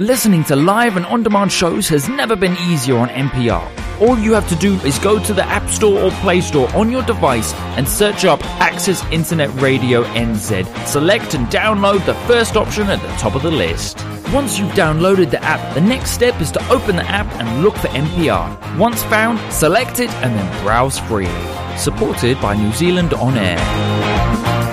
Listening 0.00 0.44
to 0.44 0.56
live 0.56 0.96
and 0.96 1.04
on 1.04 1.22
demand 1.22 1.52
shows 1.52 1.86
has 1.88 2.08
never 2.08 2.34
been 2.34 2.56
easier 2.70 2.96
on 2.96 3.10
MPR. 3.10 4.00
All 4.00 4.18
you 4.18 4.32
have 4.32 4.48
to 4.48 4.56
do 4.56 4.76
is 4.76 4.98
go 4.98 5.22
to 5.22 5.34
the 5.34 5.44
App 5.44 5.68
Store 5.68 6.00
or 6.00 6.10
Play 6.22 6.40
Store 6.40 6.74
on 6.74 6.90
your 6.90 7.02
device 7.02 7.52
and 7.76 7.86
search 7.86 8.24
up 8.24 8.42
Access 8.62 9.04
Internet 9.12 9.50
Radio 9.60 10.04
NZ. 10.04 10.86
Select 10.86 11.34
and 11.34 11.46
download 11.48 12.06
the 12.06 12.14
first 12.26 12.56
option 12.56 12.88
at 12.88 13.02
the 13.02 13.14
top 13.18 13.34
of 13.34 13.42
the 13.42 13.50
list. 13.50 14.02
Once 14.32 14.58
you've 14.58 14.72
downloaded 14.72 15.30
the 15.30 15.44
app, 15.44 15.74
the 15.74 15.82
next 15.82 16.12
step 16.12 16.40
is 16.40 16.50
to 16.52 16.68
open 16.72 16.96
the 16.96 17.04
app 17.04 17.30
and 17.38 17.62
look 17.62 17.76
for 17.76 17.88
MPR. 17.88 18.78
Once 18.78 19.02
found, 19.02 19.38
select 19.52 20.00
it 20.00 20.08
and 20.24 20.34
then 20.34 20.64
browse 20.64 20.98
freely. 20.98 21.76
Supported 21.76 22.40
by 22.40 22.56
New 22.56 22.72
Zealand 22.72 23.12
On 23.12 23.36
Air. 23.36 24.69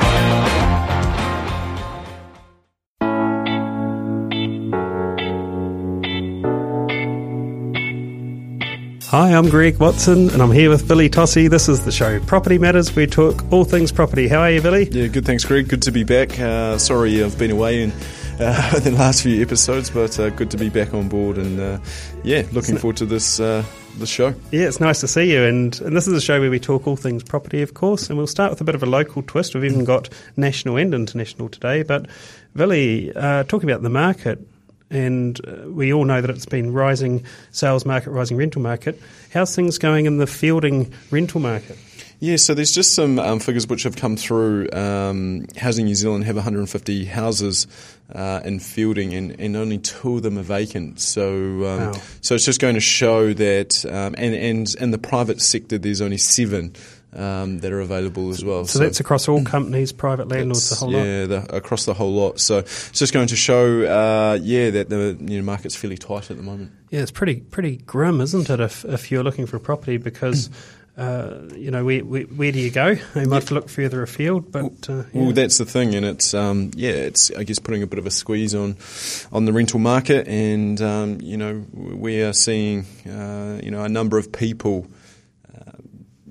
Hi, 9.18 9.34
I'm 9.34 9.50
Greg 9.50 9.80
Watson, 9.80 10.30
and 10.30 10.44
I'm 10.44 10.52
here 10.52 10.70
with 10.70 10.88
Billy 10.88 11.10
Tossi. 11.10 11.50
This 11.50 11.68
is 11.68 11.84
the 11.84 11.92
show 11.92 12.20
Property 12.20 12.60
Matters. 12.60 12.96
We 12.96 13.08
talk 13.08 13.52
all 13.52 13.66
things 13.66 13.92
property. 13.92 14.28
How 14.28 14.42
are 14.42 14.52
you, 14.52 14.62
Billy? 14.62 14.88
Yeah, 14.92 15.08
good. 15.08 15.26
Thanks, 15.26 15.44
Greg. 15.44 15.68
Good 15.68 15.82
to 15.82 15.92
be 15.92 16.04
back. 16.04 16.40
Uh, 16.40 16.78
sorry, 16.78 17.24
I've 17.24 17.36
been 17.36 17.50
away 17.50 17.82
in 17.82 17.92
uh, 18.40 18.80
the 18.80 18.92
last 18.92 19.24
few 19.24 19.42
episodes, 19.42 19.90
but 19.90 20.20
uh, 20.20 20.30
good 20.30 20.52
to 20.52 20.58
be 20.58 20.70
back 20.70 20.94
on 20.94 21.10
board. 21.10 21.40
And 21.40 21.60
uh, 21.60 21.80
yeah, 22.24 22.44
looking 22.52 22.78
forward 22.78 22.98
to 22.98 23.08
this 23.08 23.40
uh, 23.40 23.66
this 23.96 24.10
show. 24.10 24.36
Yeah, 24.52 24.68
it's 24.68 24.80
nice 24.80 25.00
to 25.00 25.08
see 25.08 25.32
you. 25.32 25.42
And, 25.42 25.82
and 25.82 25.98
this 25.98 26.06
is 26.08 26.14
a 26.14 26.22
show 26.22 26.40
where 26.40 26.52
we 26.52 26.60
talk 26.60 26.86
all 26.86 26.96
things 26.96 27.24
property, 27.24 27.64
of 27.64 27.74
course. 27.74 28.12
And 28.12 28.20
we'll 28.20 28.28
start 28.28 28.52
with 28.52 28.62
a 28.62 28.66
bit 28.66 28.76
of 28.76 28.84
a 28.84 28.86
local 28.86 29.24
twist. 29.24 29.56
We've 29.56 29.64
even 29.64 29.84
got 29.84 30.10
national 30.36 30.78
and 30.78 30.94
international 30.94 31.50
today. 31.50 31.82
But 31.82 32.06
Billy, 32.56 33.12
uh, 33.16 33.46
talking 33.46 33.68
about 33.68 33.82
the 33.82 33.90
market 33.90 34.48
and 34.90 35.40
uh, 35.48 35.70
we 35.70 35.92
all 35.94 36.06
know 36.06 36.22
that 36.22 36.30
it's 36.30 36.46
been 36.46 36.74
rising 36.74 37.24
sales 37.52 37.86
market, 37.86 38.12
rising 38.12 38.38
rental 38.38 38.62
market. 38.62 39.02
How's 39.34 39.56
things 39.56 39.78
going 39.78 40.06
in 40.06 40.18
the 40.18 40.26
Feilding 40.26 40.92
rental 41.12 41.40
market? 41.42 41.78
Yeah, 42.20 42.38
so 42.38 42.56
there's 42.56 42.74
just 42.74 42.96
some 42.96 43.20
um, 43.20 43.40
figures 43.40 43.68
which 43.68 43.84
have 43.84 43.96
come 43.96 44.16
through. 44.18 44.70
Um, 44.72 45.46
Housing 45.56 45.86
New 45.86 45.94
Zealand 45.94 46.24
have 46.24 46.36
150 46.36 47.06
houses 47.06 47.68
uh, 48.12 48.42
in 48.44 48.58
Feilding, 48.60 49.16
and, 49.16 49.40
and 49.40 49.56
only 49.56 49.78
two 49.78 50.16
of 50.18 50.24
them 50.24 50.40
are 50.40 50.44
vacant. 50.44 51.00
So, 51.00 51.30
um, 51.32 51.62
Wow. 51.62 51.94
so 52.22 52.34
it's 52.34 52.46
just 52.46 52.60
going 52.60 52.74
to 52.74 52.80
show 52.80 53.34
that, 53.34 53.86
um, 53.86 54.16
and 54.18 54.34
and 54.34 54.76
in 54.80 54.90
the 54.90 54.98
private 54.98 55.42
sector, 55.42 55.78
there's 55.78 56.02
only 56.02 56.18
seven 56.18 56.74
um, 57.18 57.60
that 57.60 57.72
are 57.72 57.80
available 57.80 58.30
as 58.30 58.46
well. 58.46 58.66
So, 58.66 58.80
that's 58.80 59.00
across 59.00 59.28
all 59.28 59.44
companies, 59.44 59.92
private 59.92 60.28
landlords, 60.28 60.70
the 60.70 60.76
whole 60.76 60.92
lot. 60.92 61.06
yeah, 61.06 61.46
across 61.58 61.86
the 61.86 61.94
whole 61.94 62.14
lot. 62.14 62.40
So 62.40 62.60
it's 62.60 62.92
just 62.92 63.14
going 63.14 63.28
to 63.28 63.36
show, 63.36 63.84
uh, 63.84 64.40
yeah, 64.42 64.70
that 64.70 64.90
the 64.90 65.18
you 65.20 65.40
know, 65.40 65.44
market's 65.44 65.76
fairly 65.76 65.98
tight 65.98 66.30
at 66.30 66.38
the 66.38 66.44
moment. 66.44 66.72
Yeah, 66.90 67.02
it's 67.02 67.12
pretty 67.12 67.42
pretty 67.42 67.78
grim, 67.78 68.22
isn't 68.22 68.50
it? 68.50 68.60
If 68.60 68.86
if 68.86 69.12
you're 69.12 69.24
looking 69.24 69.48
for 69.48 69.58
a 69.58 69.60
property, 69.60 69.98
because 69.98 70.50
uh, 70.98 71.42
you 71.56 71.70
know 71.70 71.86
where, 71.86 72.04
where 72.04 72.24
where 72.24 72.52
do 72.52 72.60
you 72.60 72.72
go? 72.72 72.88
You 73.16 73.28
might 73.28 73.36
have 73.36 73.46
to 73.46 73.54
look 73.54 73.70
further 73.70 74.02
afield, 74.02 74.52
but 74.52 74.90
uh, 74.90 75.04
yeah. 75.14 75.22
Well, 75.22 75.32
that's 75.32 75.58
the 75.58 75.66
thing, 75.66 75.96
and 75.96 76.06
it's 76.06 76.34
um, 76.34 76.72
yeah, 76.76 76.92
it's 76.92 77.30
I 77.32 77.44
guess 77.44 77.60
putting 77.60 77.84
a 77.84 77.88
bit 77.88 78.00
of 78.00 78.06
a 78.06 78.12
squeeze 78.12 78.56
on 78.56 78.78
on 79.32 79.46
the 79.46 79.54
rental 79.54 79.80
market, 79.80 80.28
and 80.28 80.82
um, 80.82 81.20
you 81.22 81.38
know 81.38 81.66
we 81.74 82.22
are 82.22 82.34
seeing 82.34 82.86
uh, 83.06 83.60
you 83.64 83.70
know 83.70 83.84
a 83.84 83.90
number 83.90 84.18
of 84.18 84.32
people, 84.32 84.88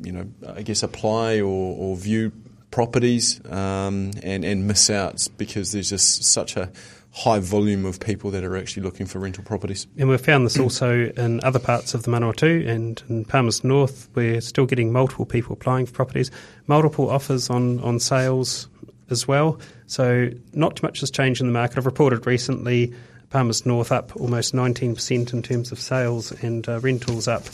you 0.02 0.12
know, 0.12 0.28
I 0.46 0.62
guess 0.62 0.82
apply 0.82 1.40
or, 1.40 1.76
or 1.76 1.96
view 1.96 2.32
properties 2.70 3.40
um, 3.46 4.10
and 4.22 4.44
and 4.44 4.66
miss 4.66 4.90
out 4.90 5.26
because 5.38 5.72
there's 5.72 5.90
just 5.90 6.24
such 6.24 6.56
a 6.56 6.70
high 7.16 7.38
volume 7.38 7.86
of 7.86 7.98
people 7.98 8.30
that 8.30 8.44
are 8.44 8.56
actually 8.56 8.82
looking 8.82 9.06
for 9.06 9.18
rental 9.18 9.42
properties. 9.42 9.86
And 9.96 10.08
we've 10.10 10.20
found 10.20 10.44
this 10.44 10.58
also 10.58 11.06
in 11.16 11.42
other 11.42 11.58
parts 11.58 11.94
of 11.94 12.02
the 12.02 12.10
Manawatu 12.10 12.68
and 12.68 13.02
in 13.08 13.24
Palmerston 13.24 13.68
North. 13.68 14.10
We're 14.14 14.42
still 14.42 14.66
getting 14.66 14.92
multiple 14.92 15.24
people 15.24 15.54
applying 15.54 15.86
for 15.86 15.92
properties, 15.92 16.30
multiple 16.66 17.08
offers 17.08 17.48
on, 17.48 17.80
on 17.80 18.00
sales 18.00 18.68
as 19.08 19.26
well. 19.26 19.58
So 19.86 20.28
not 20.52 20.76
too 20.76 20.86
much 20.86 21.00
has 21.00 21.10
changed 21.10 21.40
in 21.40 21.46
the 21.46 21.54
market. 21.54 21.78
I've 21.78 21.86
reported 21.86 22.26
recently 22.26 22.92
Palmerston 23.30 23.70
North 23.72 23.92
up 23.92 24.14
almost 24.16 24.54
19% 24.54 25.32
in 25.32 25.42
terms 25.42 25.72
of 25.72 25.80
sales 25.80 26.32
and 26.42 26.68
uh, 26.68 26.80
rentals 26.80 27.28
up 27.28 27.44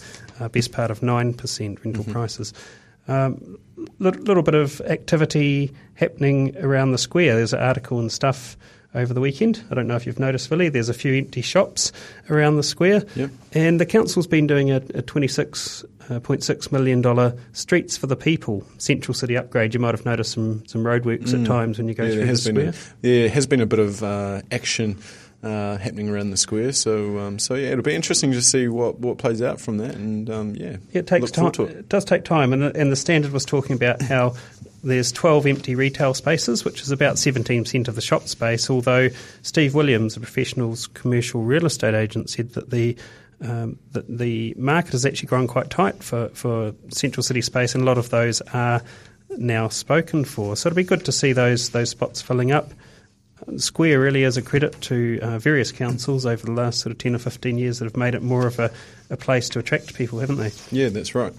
uh, 0.40 0.48
best 0.48 0.72
part 0.72 0.90
of 0.90 1.00
9% 1.00 1.84
rental 1.84 2.04
prices. 2.04 2.52
Um, 3.08 3.58
little, 3.98 4.22
little 4.22 4.42
bit 4.42 4.54
of 4.54 4.80
activity 4.82 5.72
happening 5.94 6.56
around 6.58 6.92
the 6.92 6.98
square. 6.98 7.34
There's 7.36 7.52
an 7.52 7.60
article 7.60 7.98
and 7.98 8.10
stuff 8.12 8.56
over 8.94 9.12
the 9.14 9.20
weekend. 9.20 9.64
I 9.70 9.74
don't 9.74 9.86
know 9.88 9.96
if 9.96 10.06
you've 10.06 10.20
noticed, 10.20 10.48
Billy. 10.50 10.68
There's 10.68 10.88
a 10.88 10.94
few 10.94 11.14
empty 11.14 11.40
shops 11.40 11.92
around 12.30 12.56
the 12.58 12.62
square, 12.62 13.02
Yep. 13.16 13.30
and 13.54 13.80
the 13.80 13.86
council's 13.86 14.26
been 14.26 14.46
doing 14.46 14.70
a, 14.70 14.76
a 14.94 15.00
twenty-six 15.02 15.82
uh, 16.10 16.20
point 16.20 16.44
six 16.44 16.70
million 16.70 17.00
dollar 17.00 17.34
streets 17.52 17.96
for 17.96 18.06
the 18.06 18.16
people 18.16 18.64
central 18.78 19.14
city 19.14 19.34
upgrade. 19.36 19.72
You 19.72 19.80
might 19.80 19.94
have 19.96 20.04
noticed 20.04 20.32
some 20.32 20.62
some 20.66 20.84
roadworks 20.84 21.32
at 21.32 21.46
times 21.46 21.78
when 21.78 21.88
you 21.88 21.94
go 21.94 22.04
Mm. 22.04 22.08
yeah, 22.08 22.12
through 22.12 22.24
there 22.24 22.32
the 22.32 22.38
square. 22.38 22.68
a, 23.02 23.06
yeah, 23.08 23.24
it 23.24 23.30
has 23.32 23.46
been 23.46 23.60
a 23.62 23.66
bit 23.66 23.78
of 23.78 24.02
uh, 24.02 24.42
action 24.52 24.98
uh, 25.42 25.76
happening 25.78 26.08
around 26.08 26.30
the 26.30 26.36
square. 26.36 26.72
So, 26.72 27.18
um, 27.18 27.38
so 27.38 27.54
yeah, 27.54 27.70
it'll 27.70 27.82
be 27.82 27.94
interesting 27.94 28.32
to 28.32 28.42
see 28.42 28.68
what, 28.68 29.00
what 29.00 29.18
plays 29.18 29.42
out 29.42 29.60
from 29.60 29.78
that. 29.78 29.94
And 29.94 30.30
um, 30.30 30.54
yeah, 30.54 30.76
Yeah, 30.92 31.00
it 31.00 31.06
takes 31.06 31.30
time. 31.30 31.46
it. 31.46 31.58
It 31.60 31.88
does 31.88 32.04
take 32.04 32.24
time, 32.24 32.52
and 32.52 32.62
and 32.76 32.92
the 32.92 32.96
standard 32.96 33.32
was 33.32 33.44
talking 33.44 33.74
about 33.76 34.02
how 34.02 34.34
there's 34.84 35.12
12 35.12 35.46
empty 35.46 35.74
retail 35.74 36.12
spaces, 36.14 36.64
which 36.64 36.82
is 36.82 36.90
about 36.90 37.16
17% 37.16 37.88
of 37.88 37.94
the 37.94 38.00
shop 38.00 38.26
space. 38.26 38.68
Although 38.68 39.10
Steve 39.42 39.74
Williams, 39.74 40.16
a 40.16 40.20
professional 40.20 40.76
commercial 40.94 41.42
real 41.42 41.66
estate 41.66 41.94
agent, 41.94 42.30
said 42.30 42.52
that 42.54 42.70
the 42.70 42.96
um, 43.40 43.78
that 43.92 44.06
the 44.06 44.54
market 44.56 44.92
has 44.92 45.04
actually 45.04 45.26
grown 45.26 45.48
quite 45.48 45.68
tight 45.68 46.02
for, 46.02 46.28
for 46.28 46.74
central 46.90 47.24
city 47.24 47.42
space, 47.42 47.74
and 47.74 47.82
a 47.82 47.86
lot 47.86 47.98
of 47.98 48.10
those 48.10 48.40
are 48.52 48.80
now 49.30 49.68
spoken 49.68 50.24
for. 50.24 50.56
So 50.56 50.68
it'll 50.68 50.76
be 50.76 50.84
good 50.84 51.04
to 51.06 51.12
see 51.12 51.32
those 51.32 51.70
those 51.70 51.90
spots 51.90 52.22
filling 52.22 52.52
up. 52.52 52.70
Square 53.56 54.00
really 54.00 54.22
is 54.22 54.36
a 54.36 54.42
credit 54.42 54.80
to 54.82 55.18
uh, 55.20 55.38
various 55.38 55.72
councils 55.72 56.24
over 56.26 56.44
the 56.46 56.52
last 56.52 56.80
sort 56.80 56.92
of 56.92 56.98
10 56.98 57.14
or 57.14 57.18
15 57.18 57.58
years 57.58 57.78
that 57.78 57.86
have 57.86 57.96
made 57.96 58.14
it 58.14 58.22
more 58.22 58.46
of 58.46 58.58
a, 58.58 58.70
a 59.10 59.16
place 59.16 59.48
to 59.50 59.58
attract 59.58 59.94
people, 59.94 60.18
haven't 60.20 60.36
they? 60.36 60.52
Yeah, 60.70 60.88
that's 60.90 61.14
right. 61.14 61.32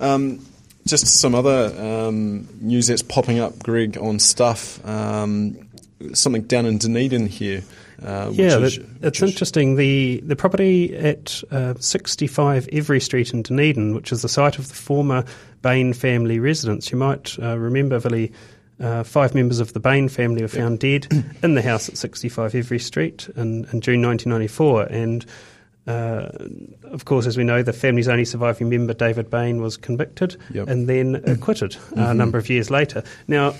Um, 0.00 0.44
just 0.86 1.06
some 1.06 1.34
other 1.34 1.74
um, 2.08 2.48
news 2.60 2.86
that's 2.86 3.02
popping 3.02 3.38
up, 3.38 3.58
Greg, 3.62 3.98
on 3.98 4.18
stuff. 4.18 4.84
Um, 4.86 5.68
something 6.14 6.42
down 6.42 6.66
in 6.66 6.78
Dunedin 6.78 7.26
here. 7.26 7.62
Uh, 8.02 8.26
which 8.28 8.38
Yeah, 8.38 8.58
is- 8.58 8.76
that, 8.76 8.86
it's 9.02 9.22
is- 9.22 9.30
interesting. 9.30 9.76
The 9.76 10.20
the 10.24 10.36
property 10.36 10.94
at 10.96 11.42
uh, 11.50 11.74
65 11.80 12.68
Every 12.72 13.00
Street 13.00 13.32
in 13.32 13.42
Dunedin, 13.42 13.94
which 13.94 14.12
is 14.12 14.22
the 14.22 14.28
site 14.28 14.58
of 14.58 14.68
the 14.68 14.74
former 14.74 15.24
Bain 15.62 15.92
family 15.94 16.38
residence. 16.38 16.92
You 16.92 16.98
might 16.98 17.36
uh, 17.42 17.56
remember, 17.58 17.98
Billy, 17.98 18.32
uh, 18.80 19.02
five 19.02 19.34
members 19.34 19.60
of 19.60 19.72
the 19.72 19.80
Bain 19.80 20.08
family 20.08 20.42
were 20.42 20.48
found 20.48 20.80
dead 20.80 21.06
in 21.42 21.54
the 21.54 21.62
house 21.62 21.88
at 21.88 21.96
65 21.96 22.54
Every 22.54 22.78
Street 22.78 23.28
in, 23.36 23.64
in 23.72 23.80
June 23.80 24.02
1994. 24.02 24.82
And 24.84 25.24
uh, 25.86 26.28
of 26.84 27.04
course, 27.04 27.26
as 27.26 27.36
we 27.36 27.44
know, 27.44 27.62
the 27.62 27.72
family's 27.72 28.08
only 28.08 28.24
surviving 28.24 28.68
member, 28.68 28.92
David 28.92 29.30
Bain, 29.30 29.60
was 29.62 29.76
convicted 29.76 30.36
Yep. 30.52 30.68
and 30.68 30.88
then 30.88 31.16
acquitted 31.26 31.76
uh, 31.96 32.08
a 32.08 32.14
number 32.14 32.38
of 32.38 32.48
years 32.50 32.70
later. 32.70 33.02
Now, 33.28 33.54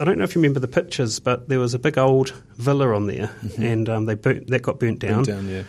I 0.00 0.04
don't 0.04 0.18
know 0.18 0.24
if 0.24 0.34
you 0.34 0.40
remember 0.40 0.60
the 0.60 0.68
pictures, 0.68 1.18
but 1.20 1.48
there 1.48 1.58
was 1.58 1.74
a 1.74 1.78
big 1.78 1.98
old 1.98 2.30
villa 2.56 2.94
on 2.94 3.06
there, 3.06 3.30
and 3.58 3.88
um, 3.88 4.06
they 4.06 4.14
burnt, 4.14 4.46
that 4.48 4.62
got 4.62 4.78
burnt 4.78 5.00
down. 5.00 5.24
down, 5.24 5.48
yeah. 5.48 5.62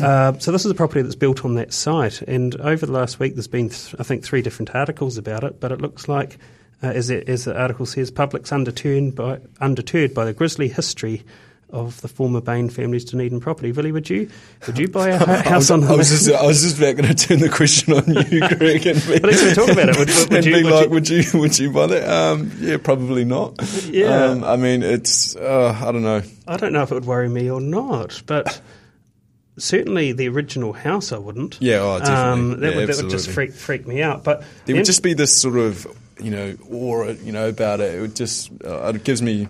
Uh, 0.00 0.36
so 0.38 0.50
this 0.52 0.64
is 0.64 0.70
a 0.70 0.74
property 0.74 1.02
that's 1.02 1.14
built 1.16 1.44
on 1.44 1.54
that 1.54 1.72
site, 1.72 2.22
and 2.22 2.56
over 2.60 2.86
the 2.86 2.92
last 2.92 3.18
week, 3.20 3.34
there's 3.34 3.46
been, 3.48 3.68
th- 3.68 3.94
I 3.98 4.02
think, 4.04 4.24
three 4.24 4.42
different 4.42 4.74
articles 4.74 5.16
about 5.18 5.44
it. 5.44 5.60
But 5.60 5.70
it 5.72 5.80
looks 5.80 6.08
like, 6.08 6.38
uh, 6.82 6.86
as, 6.88 7.10
it, 7.10 7.28
as 7.28 7.44
the 7.44 7.58
article 7.58 7.86
says, 7.86 8.10
public's 8.10 8.52
undeterred 8.52 9.14
by, 9.14 9.40
undeterred 9.60 10.14
by 10.14 10.24
the 10.24 10.32
grisly 10.32 10.68
history 10.68 11.24
of 11.70 12.00
the 12.00 12.08
former 12.08 12.40
Bain 12.40 12.70
family's 12.70 13.04
Dunedin 13.04 13.40
property. 13.40 13.72
Billy, 13.72 13.92
would 13.92 14.08
you 14.08 14.30
would 14.66 14.78
you 14.78 14.88
buy 14.88 15.08
a 15.10 15.18
house 15.42 15.70
on? 15.70 15.84
I 15.84 15.96
was 15.96 16.08
just, 16.24 16.30
I 16.30 16.46
was 16.46 16.62
just 16.62 16.78
about 16.78 16.96
going 16.96 17.14
to 17.14 17.26
turn 17.26 17.40
the 17.40 17.50
question 17.50 17.92
on 17.92 18.06
you, 18.08 18.40
Greg, 18.56 18.86
and 18.86 19.06
be, 19.06 19.18
But 19.18 19.24
let's 19.30 19.54
talk 19.54 19.68
about 19.68 19.90
it. 19.90 19.98
Would- 19.98 20.08
would- 20.08 20.30
would 20.30 20.44
you- 20.46 20.54
be 20.54 20.62
would 20.64 20.72
like, 20.72 20.84
you- 20.84 20.90
would 20.90 21.08
you 21.10 21.24
would 21.40 21.58
you 21.58 21.70
buy 21.70 21.86
that? 21.88 22.08
Um, 22.08 22.52
yeah, 22.58 22.78
probably 22.78 23.26
not. 23.26 23.60
Yeah. 23.86 24.24
um, 24.30 24.44
I 24.44 24.56
mean, 24.56 24.82
it's 24.82 25.36
uh, 25.36 25.78
I 25.78 25.92
don't 25.92 26.02
know. 26.02 26.22
I 26.46 26.56
don't 26.56 26.72
know 26.72 26.82
if 26.84 26.90
it 26.90 26.94
would 26.94 27.04
worry 27.04 27.28
me 27.28 27.50
or 27.50 27.60
not, 27.60 28.22
but 28.24 28.62
certainly 29.58 30.12
the 30.12 30.28
original 30.28 30.72
house 30.72 31.12
I 31.12 31.18
wouldn't. 31.18 31.58
Yeah, 31.60 31.80
oh, 31.80 31.98
definitely. 31.98 32.22
Um, 32.32 32.60
that, 32.60 32.70
Yeah, 32.72 32.76
would, 32.78 32.88
that 32.88 33.02
would 33.02 33.10
just 33.10 33.30
freak 33.30 33.52
freak 33.52 33.86
me 33.86 34.02
out. 34.02 34.24
But 34.24 34.40
There 34.40 34.48
the 34.66 34.72
would 34.74 34.86
just 34.86 35.02
be 35.02 35.12
this 35.14 35.36
sort 35.36 35.56
of 35.58 35.86
you 36.20 36.30
know 36.30 36.56
aura, 36.70 37.12
you 37.14 37.32
know, 37.32 37.48
about 37.48 37.80
it. 37.80 38.00
It 38.02 38.14
just 38.14 38.50
uh, 38.64 38.92
it 38.94 39.04
gives 39.04 39.22
me. 39.22 39.48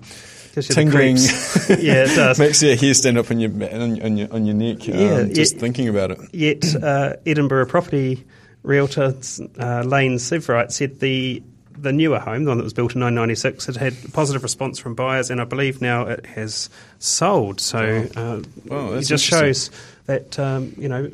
tingling. 0.55 1.17
yeah, 1.69 2.05
it 2.05 2.17
does. 2.17 2.39
Makes 2.39 2.63
your 2.63 2.77
hair 2.77 2.95
stand 2.95 3.19
up 3.19 3.31
on 3.31 3.39
your 3.41 3.51
on, 3.51 4.03
on 4.03 4.17
your 4.17 4.33
on 4.33 4.45
your 4.47 4.55
neck. 4.55 4.89
Um, 4.89 4.95
Yeah, 4.99 5.25
just 5.33 5.55
yeah. 5.55 5.61
thinking 5.61 5.89
about 5.89 6.11
it. 6.13 6.19
Yet 6.33 6.75
uh, 6.83 7.15
Edinburgh 7.27 7.67
property 7.67 8.25
realtor 8.63 9.15
uh, 9.59 9.83
Lane 9.83 10.17
Severite 10.17 10.73
said 10.73 11.01
the 11.01 11.43
the 11.81 11.93
newer 11.93 12.19
home, 12.19 12.43
the 12.43 12.51
one 12.51 12.59
that 12.59 12.65
was 12.65 12.73
built 12.73 12.97
in 12.97 13.01
1996, 13.03 13.67
had 13.67 13.77
had 13.77 13.95
a 14.05 14.11
positive 14.11 14.43
response 14.43 14.81
from 14.81 14.95
buyers, 14.97 15.31
and 15.31 15.41
I 15.41 15.45
believe 15.45 15.81
now 15.81 16.07
it 16.09 16.27
has 16.27 16.69
sold. 16.99 17.61
So 17.61 18.09
uh, 18.17 18.43
Wow, 18.67 18.95
it 18.95 19.03
just 19.03 19.25
shows 19.25 19.71
that 20.07 20.39
um, 20.41 20.75
you 20.77 20.89
know 20.89 21.09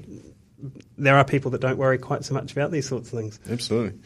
there 0.96 1.16
are 1.16 1.24
people 1.24 1.50
that 1.52 1.60
don't 1.60 1.76
worry 1.76 1.98
quite 1.98 2.24
so 2.24 2.34
much 2.34 2.52
about 2.52 2.70
these 2.70 2.88
sorts 2.88 3.12
of 3.12 3.18
things. 3.18 3.40
Absolutely. 3.50 3.98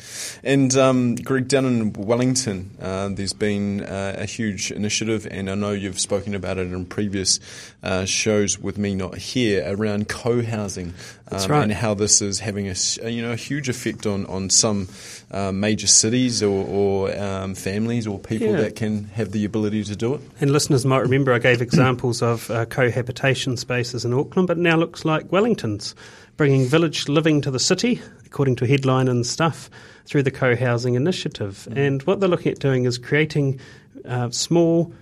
And 0.43 0.75
um, 0.77 1.15
Greg, 1.17 1.47
down 1.49 1.67
in 1.67 1.93
Wellington, 1.93 2.71
uh, 2.81 3.09
there's 3.11 3.35
been 3.35 3.83
uh, 3.83 4.17
a 4.19 4.25
huge 4.25 4.71
initiative, 4.71 5.27
and 5.31 5.51
I 5.51 5.55
know 5.55 5.73
you've 5.73 6.01
spoken 6.01 6.35
about 6.35 6.57
it 6.59 6.73
in 6.73 6.87
previous 6.87 7.41
uh, 7.83 8.05
shows 8.07 8.59
with 8.59 8.79
me 8.79 8.95
not 8.95 9.17
here 9.19 9.65
around 9.67 10.09
co-housing, 10.09 10.95
um, 11.31 11.51
right. 11.51 11.63
and 11.65 11.73
how 11.73 11.93
this 11.95 12.23
is 12.23 12.41
having 12.41 12.69
a 12.69 12.71
s- 12.71 12.99
you 13.05 13.21
know 13.23 13.33
a 13.33 13.37
huge 13.37 13.69
effect 13.69 14.07
on 14.07 14.25
on 14.27 14.49
some 14.51 14.89
uh, 15.31 15.53
major 15.53 15.87
cities 15.87 16.43
or, 16.43 16.67
or 16.67 17.19
um, 17.19 17.55
families 17.55 18.07
or 18.07 18.19
people 18.19 18.49
Yeah. 18.49 18.63
that 18.63 18.77
can 18.77 19.05
have 19.15 19.31
the 19.33 19.45
ability 19.45 19.85
to 19.85 19.95
do 19.97 20.15
it. 20.15 20.21
And 20.41 20.51
listeners 20.51 20.87
might 20.87 21.01
remember 21.03 21.33
I 21.35 21.39
gave 21.39 21.61
examples 21.61 22.23
of 22.23 22.51
uh, 22.51 22.65
cohabitation 22.67 23.57
spaces 23.59 24.05
in 24.07 24.15
Auckland, 24.15 24.49
but 24.49 24.57
it 24.57 24.61
now 24.61 24.77
looks 24.77 25.05
like 25.05 25.31
Wellington's 25.31 25.95
bringing 26.39 26.65
village 26.65 27.09
living 27.09 27.41
to 27.43 27.51
the 27.51 27.59
city, 27.59 28.01
according 28.25 28.55
to 28.57 28.67
headline 28.67 29.09
and 29.09 29.27
stuff, 29.27 29.69
through 30.07 30.23
the 30.23 30.31
co-housing 30.31 30.95
initiative. 30.95 31.69
And 31.77 32.01
what 32.05 32.21
they're 32.21 32.29
looking 32.29 32.53
at 32.53 32.61
doing 32.61 32.85
is 32.85 32.97
creating 32.97 33.61
uh, 34.07 34.31
small 34.31 34.95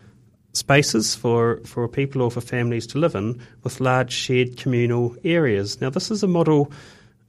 spaces 0.55 1.15
for, 1.15 1.61
for 1.67 1.87
people 1.89 2.23
or 2.23 2.31
for 2.31 2.41
families 2.41 2.87
to 2.89 2.99
live 2.99 3.15
in 3.15 3.41
with 3.63 3.81
large 3.81 4.13
shared 4.13 4.57
communal 4.57 5.15
areas. 5.23 5.79
Now, 5.79 5.91
this 5.91 6.11
is 6.11 6.23
a 6.23 6.27
model. 6.27 6.73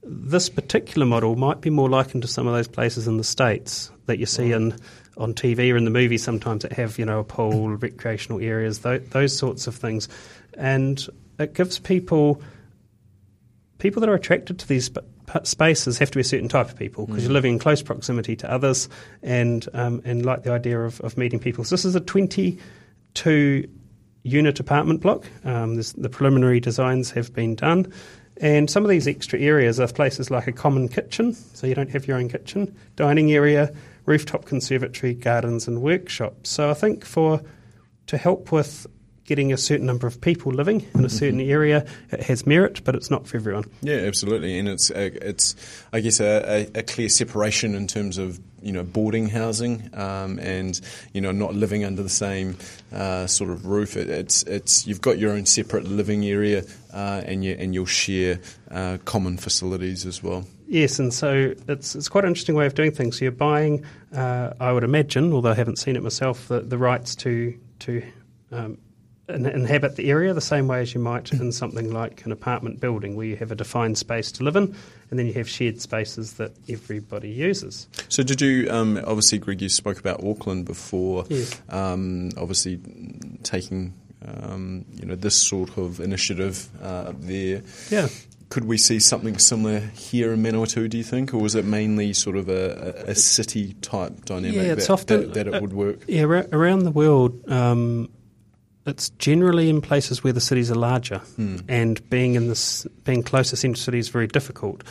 This 0.02 0.48
particular 0.48 1.06
model 1.06 1.36
might 1.36 1.60
be 1.60 1.68
more 1.68 1.90
likened 1.90 2.22
to 2.22 2.28
some 2.28 2.46
of 2.46 2.54
those 2.54 2.66
places 2.66 3.06
in 3.06 3.18
the 3.18 3.24
states 3.24 3.92
that 4.06 4.18
you 4.18 4.24
see 4.24 4.52
in 4.52 4.74
on 5.18 5.34
TV 5.34 5.70
or 5.70 5.76
in 5.76 5.84
the 5.84 5.90
movies 5.90 6.22
sometimes 6.22 6.62
that 6.62 6.72
have 6.72 6.98
you 6.98 7.04
know 7.04 7.18
a 7.18 7.24
pool, 7.24 7.76
recreational 7.76 8.40
areas, 8.40 8.78
those, 8.78 9.06
those 9.10 9.36
sorts 9.36 9.66
of 9.66 9.74
things, 9.74 10.08
and 10.54 11.06
it 11.38 11.52
gives 11.52 11.78
people 11.78 12.40
people 13.78 14.00
that 14.00 14.08
are 14.08 14.14
attracted 14.14 14.58
to 14.58 14.68
these 14.68 14.86
sp- 14.90 15.06
spaces 15.44 15.98
have 15.98 16.10
to 16.10 16.16
be 16.16 16.20
a 16.20 16.24
certain 16.24 16.48
type 16.48 16.68
of 16.68 16.76
people 16.76 17.06
because 17.06 17.24
you're 17.24 17.32
living 17.32 17.54
in 17.54 17.58
close 17.58 17.82
proximity 17.82 18.36
to 18.36 18.50
others 18.50 18.88
and 19.22 19.68
um, 19.74 20.02
and 20.04 20.24
like 20.24 20.42
the 20.42 20.52
idea 20.52 20.80
of, 20.80 21.00
of 21.00 21.16
meeting 21.16 21.38
people. 21.38 21.64
So 21.64 21.74
this 21.74 21.84
is 21.84 21.94
a 21.94 22.00
22 22.00 23.68
unit 24.24 24.60
apartment 24.60 25.00
block. 25.00 25.26
Um, 25.44 25.76
this, 25.76 25.92
the 25.92 26.08
preliminary 26.08 26.60
designs 26.60 27.10
have 27.12 27.32
been 27.32 27.54
done. 27.54 27.92
And 28.40 28.70
some 28.70 28.84
of 28.84 28.88
these 28.88 29.08
extra 29.08 29.40
areas 29.40 29.80
are 29.80 29.88
places 29.88 30.30
like 30.30 30.46
a 30.46 30.52
common 30.52 30.88
kitchen, 30.88 31.34
so 31.34 31.66
you 31.66 31.74
don't 31.74 31.90
have 31.90 32.06
your 32.06 32.18
own 32.18 32.28
kitchen, 32.28 32.74
dining 32.94 33.32
area, 33.32 33.74
rooftop 34.06 34.44
conservatory, 34.44 35.14
gardens, 35.14 35.66
and 35.66 35.82
workshops. 35.82 36.50
So 36.50 36.70
I 36.70 36.74
think 36.74 37.04
for 37.04 37.42
to 38.06 38.16
help 38.16 38.52
with 38.52 38.86
getting 39.28 39.52
a 39.52 39.56
certain 39.58 39.86
number 39.86 40.06
of 40.06 40.20
people 40.20 40.50
living 40.50 40.84
in 40.94 41.04
a 41.04 41.08
certain 41.08 41.40
area, 41.40 41.86
it 42.10 42.22
has 42.22 42.46
merit, 42.46 42.82
but 42.82 42.94
it's 42.94 43.10
not 43.10 43.26
for 43.26 43.36
everyone. 43.36 43.64
Yeah, 43.82 43.96
absolutely, 43.96 44.58
and 44.58 44.68
it's 44.68 44.90
a, 44.90 45.28
it's 45.28 45.54
I 45.92 46.00
guess 46.00 46.18
a, 46.18 46.68
a, 46.74 46.78
a 46.80 46.82
clear 46.82 47.10
separation 47.10 47.74
in 47.74 47.86
terms 47.86 48.16
of 48.16 48.40
you 48.62 48.72
know 48.72 48.82
boarding 48.82 49.28
housing 49.28 49.90
um, 49.92 50.38
and 50.38 50.80
you 51.12 51.20
know 51.20 51.30
not 51.30 51.54
living 51.54 51.84
under 51.84 52.02
the 52.02 52.08
same 52.08 52.56
uh, 52.90 53.26
sort 53.26 53.50
of 53.50 53.66
roof. 53.66 53.96
It, 53.96 54.08
it's 54.08 54.42
it's 54.44 54.86
you've 54.86 55.02
got 55.02 55.18
your 55.18 55.32
own 55.32 55.44
separate 55.44 55.84
living 55.84 56.24
area 56.24 56.64
uh, 56.92 57.22
and 57.26 57.44
you 57.44 57.54
and 57.58 57.74
you'll 57.74 57.86
share 57.86 58.40
uh, 58.70 58.96
common 59.04 59.36
facilities 59.36 60.06
as 60.06 60.22
well. 60.22 60.46
Yes, 60.66 60.98
and 60.98 61.12
so 61.12 61.54
it's 61.68 61.94
it's 61.94 62.08
quite 62.08 62.24
an 62.24 62.28
interesting 62.28 62.54
way 62.54 62.66
of 62.66 62.74
doing 62.74 62.92
things. 62.92 63.18
So 63.18 63.26
you're 63.26 63.32
buying, 63.32 63.84
uh, 64.14 64.54
I 64.58 64.72
would 64.72 64.84
imagine, 64.84 65.32
although 65.34 65.50
I 65.50 65.54
haven't 65.54 65.78
seen 65.78 65.96
it 65.96 66.02
myself, 66.02 66.48
the, 66.48 66.60
the 66.60 66.78
rights 66.78 67.14
to 67.16 67.58
to 67.80 68.02
um, 68.52 68.78
inhabit 69.28 69.96
the 69.96 70.10
area 70.10 70.32
the 70.32 70.40
same 70.40 70.68
way 70.68 70.80
as 70.80 70.94
you 70.94 71.00
might 71.00 71.32
in 71.32 71.52
something 71.52 71.92
like 71.92 72.24
an 72.24 72.32
apartment 72.32 72.80
building, 72.80 73.14
where 73.16 73.26
you 73.26 73.36
have 73.36 73.50
a 73.52 73.54
defined 73.54 73.98
space 73.98 74.32
to 74.32 74.42
live 74.44 74.56
in, 74.56 74.74
and 75.10 75.18
then 75.18 75.26
you 75.26 75.32
have 75.34 75.48
shared 75.48 75.80
spaces 75.80 76.34
that 76.34 76.52
everybody 76.68 77.28
uses. 77.30 77.88
So 78.08 78.22
did 78.22 78.40
you 78.40 78.70
um, 78.70 78.96
obviously, 79.06 79.38
Greg? 79.38 79.60
You 79.60 79.68
spoke 79.68 79.98
about 79.98 80.24
Auckland 80.24 80.64
before. 80.64 81.24
Yes. 81.28 81.60
Um, 81.68 82.30
obviously, 82.36 82.80
taking 83.42 83.92
um, 84.26 84.84
you 84.94 85.06
know 85.06 85.14
this 85.14 85.36
sort 85.36 85.76
of 85.78 86.00
initiative 86.00 86.68
uh, 86.82 87.12
there. 87.20 87.62
Yeah. 87.90 88.08
Could 88.50 88.64
we 88.64 88.78
see 88.78 88.98
something 88.98 89.36
similar 89.36 89.78
here 89.80 90.32
in 90.32 90.42
Manawatu, 90.42 90.88
do 90.88 90.96
you 90.96 91.04
think, 91.04 91.34
or 91.34 91.38
was 91.38 91.54
it 91.54 91.66
mainly 91.66 92.14
sort 92.14 92.34
of 92.34 92.48
a, 92.48 93.04
a, 93.06 93.10
a 93.10 93.14
city 93.14 93.74
type 93.82 94.24
dynamic 94.24 94.56
Yeah, 94.56 94.72
it's 94.72 94.86
that, 94.86 94.92
often- 94.94 95.20
that, 95.20 95.34
that 95.34 95.48
it 95.54 95.60
would 95.60 95.74
work? 95.74 95.98
Yeah, 96.08 96.22
ra- 96.22 96.44
around 96.50 96.84
the 96.84 96.90
world, 96.90 97.46
um, 97.52 98.08
it's 98.88 99.10
generally 99.10 99.68
in 99.68 99.80
places 99.80 100.24
where 100.24 100.32
the 100.32 100.40
cities 100.40 100.70
are 100.70 100.76
larger, 100.76 101.20
and 101.68 102.10
being 102.10 102.34
in 102.34 102.48
this 102.48 102.86
being 103.04 103.22
close 103.22 103.50
to 103.50 103.56
central 103.56 103.80
city 103.80 103.98
is 103.98 104.08
very 104.08 104.26
difficult. 104.26 104.82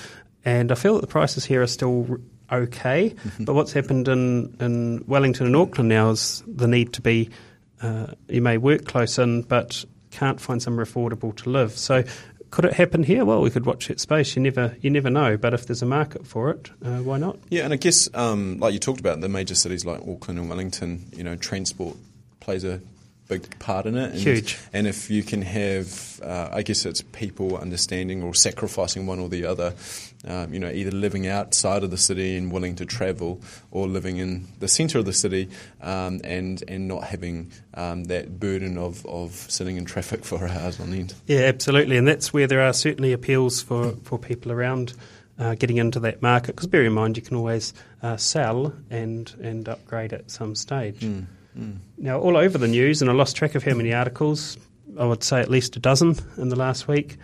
And 0.46 0.72
I 0.72 0.76
feel 0.76 0.96
that 0.96 1.02
the 1.02 1.08
prices 1.08 1.44
here 1.44 1.62
are 1.62 1.68
still 1.68 2.18
okay, 2.52 3.16
but 3.40 3.54
what's 3.54 3.74
happened 3.74 4.08
in, 4.08 4.56
in 4.60 5.04
Wellington 5.08 5.48
and 5.48 5.56
Auckland 5.56 5.90
now 5.90 6.12
is 6.12 6.44
the 6.48 6.68
need 6.68 6.94
to 6.94 7.02
be 7.02 7.30
uh, 7.82 8.08
you 8.28 8.42
may 8.42 8.58
work 8.58 8.86
close 8.86 9.20
in, 9.20 9.42
but 9.42 9.84
can't 10.12 10.40
find 10.40 10.62
somewhere 10.62 10.86
affordable 10.86 11.36
to 11.38 11.50
live. 11.50 11.72
So. 11.78 12.04
Could 12.50 12.64
it 12.64 12.72
happen 12.72 13.04
here? 13.04 13.26
Well, 13.26 13.42
we 13.42 13.50
could 13.50 13.66
watch 13.66 13.90
that 13.90 14.00
space. 14.00 14.34
You 14.38 14.42
never, 14.42 14.74
you 14.80 14.90
never 14.90 15.10
know. 15.10 15.36
But 15.36 15.54
if 15.54 15.68
there's 15.68 15.82
a 15.82 15.86
market 15.86 16.26
for 16.26 16.50
it, 16.50 16.72
uh, 16.82 17.00
why 17.00 17.18
not? 17.18 17.38
Yeah, 17.50 17.66
and 17.66 17.74
I 17.74 17.76
guess 17.76 18.08
um, 18.14 18.58
like 18.60 18.72
you 18.72 18.80
talked 18.80 19.02
about, 19.02 19.20
the 19.20 19.28
major 19.28 19.54
cities 19.54 19.84
like 19.84 20.00
Auckland 20.00 20.40
and 20.40 20.48
Wellington, 20.48 21.08
you 21.14 21.26
know, 21.26 21.36
transport 21.36 21.98
plays 22.40 22.64
a 22.64 22.80
big 23.28 23.60
part 23.60 23.86
in 23.86 23.98
it. 23.98 24.12
And, 24.12 24.20
Huge. 24.20 24.58
And 24.74 24.88
if 24.88 25.10
you 25.10 25.24
can 25.24 25.42
have, 25.42 26.20
uh, 26.24 26.50
I 26.52 26.62
guess 26.62 26.86
it's 26.86 27.02
people 27.02 27.58
understanding 27.58 28.24
or 28.24 28.34
sacrificing 28.34 29.06
one 29.06 29.20
or 29.20 29.30
the 29.30 29.46
other, 29.46 29.74
um, 30.26 30.54
you 30.54 30.60
know, 30.60 30.70
either 30.70 30.92
living 30.92 31.28
outside 31.28 31.84
of 31.84 31.92
the 31.92 31.98
city 31.98 32.38
and 32.38 32.52
willing 32.52 32.76
to 32.76 32.86
travel, 32.86 33.42
or 33.72 33.88
living 33.88 34.18
in 34.18 34.48
the 34.60 34.68
centre 34.68 34.98
of 34.98 35.06
the 35.06 35.14
city 35.14 35.50
um, 35.82 36.22
and 36.24 36.64
and 36.68 36.88
not 36.88 37.04
having 37.04 37.52
um, 37.74 38.06
that 38.06 38.40
burden 38.40 38.78
of, 38.78 39.06
of 39.06 39.32
sitting 39.32 39.78
in 39.78 39.86
traffic 39.86 40.24
for 40.26 40.48
hours 40.48 40.80
on 40.80 40.94
end. 40.94 41.14
Yeah, 41.26 41.42
absolutely, 41.42 41.98
and 41.98 42.08
that's 42.08 42.34
where 42.34 42.48
there 42.48 42.62
are 42.62 42.74
certainly 42.74 43.14
appeals 43.14 43.62
for, 43.62 43.92
for 44.04 44.18
people 44.18 44.52
around 44.52 44.94
uh, 45.40 45.56
getting 45.56 45.78
into 45.78 46.00
that 46.00 46.22
market. 46.22 46.56
Because 46.56 46.68
bear 46.68 46.84
in 46.84 46.94
mind, 46.94 47.18
you 47.18 47.24
can 47.24 47.38
always 47.38 47.74
uh, 48.02 48.18
sell 48.18 48.74
and 48.90 49.34
and 49.42 49.68
upgrade 49.68 50.14
at 50.14 50.32
some 50.32 50.56
stage. 50.56 51.04
Now, 51.98 52.20
all 52.20 52.38
over 52.38 52.58
the 52.58 52.68
news, 52.68 53.02
and 53.02 53.10
I 53.10 53.14
lost 53.14 53.36
track 53.36 53.56
of 53.56 53.64
how 53.64 53.74
many 53.74 53.94
articles. 53.94 54.58
I 54.98 55.06
would 55.06 55.24
say 55.24 55.42
at 55.42 55.50
least 55.50 55.76
a 55.76 55.80
dozen 55.80 56.16
in 56.38 56.50
the 56.50 56.56
last 56.56 56.88
week 56.88 57.18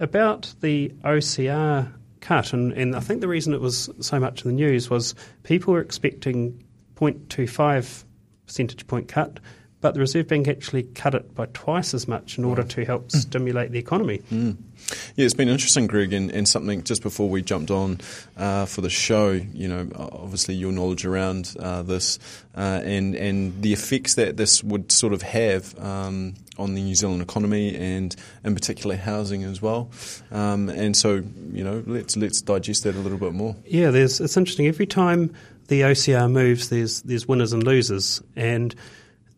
about 0.00 0.54
the 0.60 0.92
OCR 1.04 1.92
cut, 2.20 2.52
and, 2.52 2.72
and 2.72 2.96
I 2.96 3.00
think 3.00 3.20
the 3.20 3.28
reason 3.28 3.54
it 3.54 3.60
was 3.60 3.88
so 4.00 4.18
much 4.18 4.44
in 4.44 4.50
the 4.50 4.54
news 4.54 4.90
was 4.90 5.14
people 5.42 5.72
were 5.74 5.80
expecting 5.80 6.62
0.25 6.96 8.04
percentage 8.46 8.86
point 8.86 9.08
cut, 9.08 9.40
but 9.80 9.94
the 9.94 10.00
Reserve 10.00 10.26
Bank 10.26 10.48
actually 10.48 10.82
cut 10.82 11.14
it 11.14 11.34
by 11.34 11.46
twice 11.46 11.94
as 11.94 12.08
much 12.08 12.36
in 12.36 12.44
order 12.44 12.64
to 12.64 12.84
help 12.84 13.12
stimulate 13.12 13.70
the 13.70 13.78
economy. 13.78 14.22
Yeah, 14.30 15.24
it's 15.24 15.34
been 15.34 15.48
interesting, 15.48 15.86
Greg, 15.86 16.12
and, 16.12 16.30
and 16.30 16.48
something 16.48 16.82
just 16.82 17.02
before 17.02 17.28
we 17.28 17.42
jumped 17.42 17.70
on 17.70 18.00
uh, 18.36 18.66
for 18.66 18.80
the 18.80 18.90
show. 18.90 19.30
You 19.30 19.68
know, 19.68 19.88
obviously 19.94 20.54
your 20.54 20.72
knowledge 20.72 21.04
around 21.04 21.54
uh, 21.60 21.82
this 21.82 22.18
uh, 22.56 22.80
and 22.84 23.14
and 23.14 23.62
the 23.62 23.72
effects 23.72 24.14
that 24.14 24.36
this 24.36 24.64
would 24.64 24.90
sort 24.90 25.12
of 25.12 25.22
have 25.22 25.78
um, 25.78 26.34
on 26.58 26.74
the 26.74 26.82
New 26.82 26.94
Zealand 26.94 27.22
economy 27.22 27.76
and 27.76 28.14
in 28.44 28.54
particular 28.54 28.96
housing 28.96 29.44
as 29.44 29.62
well. 29.62 29.90
Um, 30.32 30.68
and 30.68 30.96
so, 30.96 31.22
you 31.52 31.62
know, 31.62 31.84
let's 31.86 32.16
let's 32.16 32.42
digest 32.42 32.84
that 32.84 32.96
a 32.96 32.98
little 32.98 33.18
bit 33.18 33.32
more. 33.32 33.54
Yeah, 33.64 33.90
there's 33.90 34.20
it's 34.20 34.36
interesting. 34.36 34.66
Every 34.66 34.86
time 34.86 35.34
the 35.68 35.82
OCR 35.82 36.30
moves, 36.30 36.68
there's 36.68 37.02
there's 37.02 37.28
winners 37.28 37.52
and 37.52 37.62
losers, 37.62 38.22
and 38.34 38.74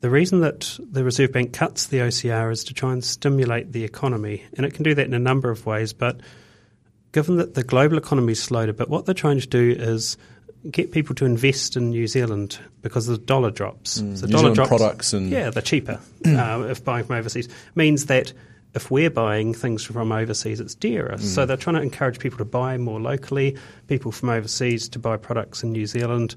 the 0.01 0.11
reason 0.11 0.41
that 0.41 0.79
the 0.81 1.05
Reserve 1.05 1.33
Bank 1.33 1.53
cuts 1.53 1.87
the 1.87 1.99
OCR 1.99 2.51
is 2.53 2.65
to 2.65 2.75
try 2.75 2.93
and 2.93 3.05
stimulate 3.05 3.73
the 3.73 3.85
economy, 3.85 4.43
and 4.57 4.65
it 4.67 4.75
can 4.75 4.83
do 4.83 4.95
that 4.95 5.07
in 5.07 5.15
a 5.15 5.19
number 5.19 5.51
of 5.51 5.67
ways. 5.67 5.93
But 5.93 6.21
given 7.13 7.37
that 7.37 7.55
the 7.55 7.63
global 7.63 7.99
economy 7.99 8.33
is 8.33 8.43
slowed 8.43 8.69
a 8.69 8.73
bit, 8.73 8.89
what 8.89 9.05
they're 9.07 9.15
trying 9.15 9.41
to 9.41 9.47
do 9.47 9.71
is 9.79 10.17
get 10.71 10.93
people 10.93 11.15
to 11.17 11.25
invest 11.25 11.77
in 11.77 11.91
New 11.91 12.07
Zealand 12.07 12.59
because 12.83 13.07
the 13.07 13.17
dollar 13.19 13.51
drops. 13.51 13.93
so 13.93 14.03
New 14.03 14.15
dollar 14.17 14.29
Zealand 14.29 14.55
drops, 14.57 14.69
products 14.69 15.13
and- 15.13 15.31
yeah, 15.31 15.51
they're 15.51 15.63
cheaper 15.63 15.99
uh, 16.27 16.67
if 16.69 16.85
buying 16.85 17.05
from 17.05 17.17
overseas. 17.17 17.49
Means 17.75 18.07
that 18.07 18.33
if 18.75 18.91
we're 18.91 19.11
buying 19.11 19.53
things 19.53 19.85
from 19.85 20.13
overseas, 20.13 20.61
it's 20.61 20.75
dearer. 20.77 21.19
So 21.19 21.45
they're 21.45 21.57
trying 21.57 21.77
to 21.77 21.83
encourage 21.83 22.19
people 22.21 22.39
to 22.39 22.45
buy 22.45 22.77
more 22.79 23.01
locally, 23.01 23.57
people 23.89 24.13
from 24.13 24.29
overseas 24.29 24.89
to 24.91 24.99
buy 24.99 25.17
products 25.17 25.63
in 25.65 25.73
New 25.73 25.87
Zealand, 25.87 26.37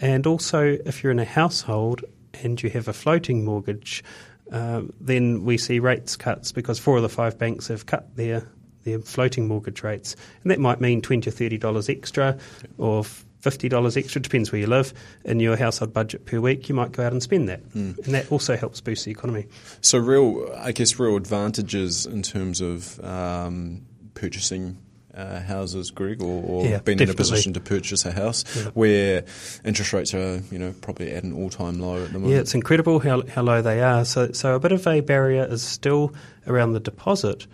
and 0.00 0.26
also 0.26 0.78
if 0.86 1.02
you're 1.02 1.10
in 1.12 1.18
a 1.18 1.24
household, 1.24 2.04
and 2.42 2.62
you 2.62 2.70
have 2.70 2.88
a 2.88 2.92
floating 2.92 3.44
mortgage, 3.44 4.02
uh, 4.50 4.82
then 5.00 5.44
we 5.44 5.58
see 5.58 5.78
rates 5.78 6.16
cuts 6.16 6.52
because 6.52 6.78
four 6.78 6.96
of 6.96 7.02
the 7.02 7.08
five 7.08 7.38
banks 7.38 7.68
have 7.68 7.86
cut 7.86 8.16
their 8.16 8.46
their 8.84 8.98
floating 8.98 9.46
mortgage 9.46 9.82
rates, 9.82 10.16
and 10.42 10.50
that 10.50 10.58
might 10.58 10.80
mean 10.80 11.00
twenty 11.00 11.28
or 11.28 11.32
thirty 11.32 11.58
dollars 11.58 11.88
extra, 11.88 12.36
or 12.78 13.04
fifty 13.40 13.68
dollars 13.68 13.96
extra, 13.96 14.20
depends 14.20 14.50
where 14.50 14.60
you 14.60 14.66
live, 14.66 14.92
in 15.24 15.40
your 15.40 15.56
household 15.56 15.92
budget 15.92 16.26
per 16.26 16.40
week. 16.40 16.68
You 16.68 16.74
might 16.74 16.92
go 16.92 17.04
out 17.04 17.12
and 17.12 17.22
spend 17.22 17.48
that, 17.48 17.62
mm. 17.70 17.96
and 18.04 18.14
that 18.14 18.30
also 18.32 18.56
helps 18.56 18.80
boost 18.80 19.04
the 19.04 19.10
economy. 19.10 19.46
So, 19.80 19.98
real, 19.98 20.52
I 20.56 20.72
guess, 20.72 20.98
real 20.98 21.16
advantages 21.16 22.06
in 22.06 22.22
terms 22.22 22.60
of 22.60 23.02
um, 23.04 23.82
purchasing 24.14 24.78
uh, 25.14 25.40
houses, 25.40 25.90
Greg, 25.90 26.22
or, 26.22 26.42
or 26.42 26.64
yeah, 26.64 26.78
being 26.78 26.98
definitely. 26.98 27.04
in 27.04 27.10
a 27.10 27.14
position 27.14 27.52
to 27.54 27.60
purchase 27.60 28.04
a 28.04 28.12
house 28.12 28.44
yeah. 28.56 28.70
where 28.74 29.24
interest 29.64 29.92
rates 29.92 30.14
are, 30.14 30.42
you 30.50 30.58
know, 30.58 30.74
probably 30.80 31.12
at 31.12 31.22
an 31.24 31.32
all-time 31.32 31.78
low 31.80 32.02
at 32.02 32.08
the 32.08 32.14
moment. 32.14 32.32
Yeah, 32.32 32.40
it's 32.40 32.54
incredible 32.54 32.98
how, 32.98 33.22
how 33.26 33.42
low 33.42 33.62
they 33.62 33.82
are. 33.82 34.04
So, 34.04 34.32
so 34.32 34.54
a 34.54 34.60
bit 34.60 34.72
of 34.72 34.86
a 34.86 35.00
barrier 35.00 35.44
is 35.44 35.62
still 35.62 36.14
around 36.46 36.72
the 36.72 36.80
deposit, 36.80 37.46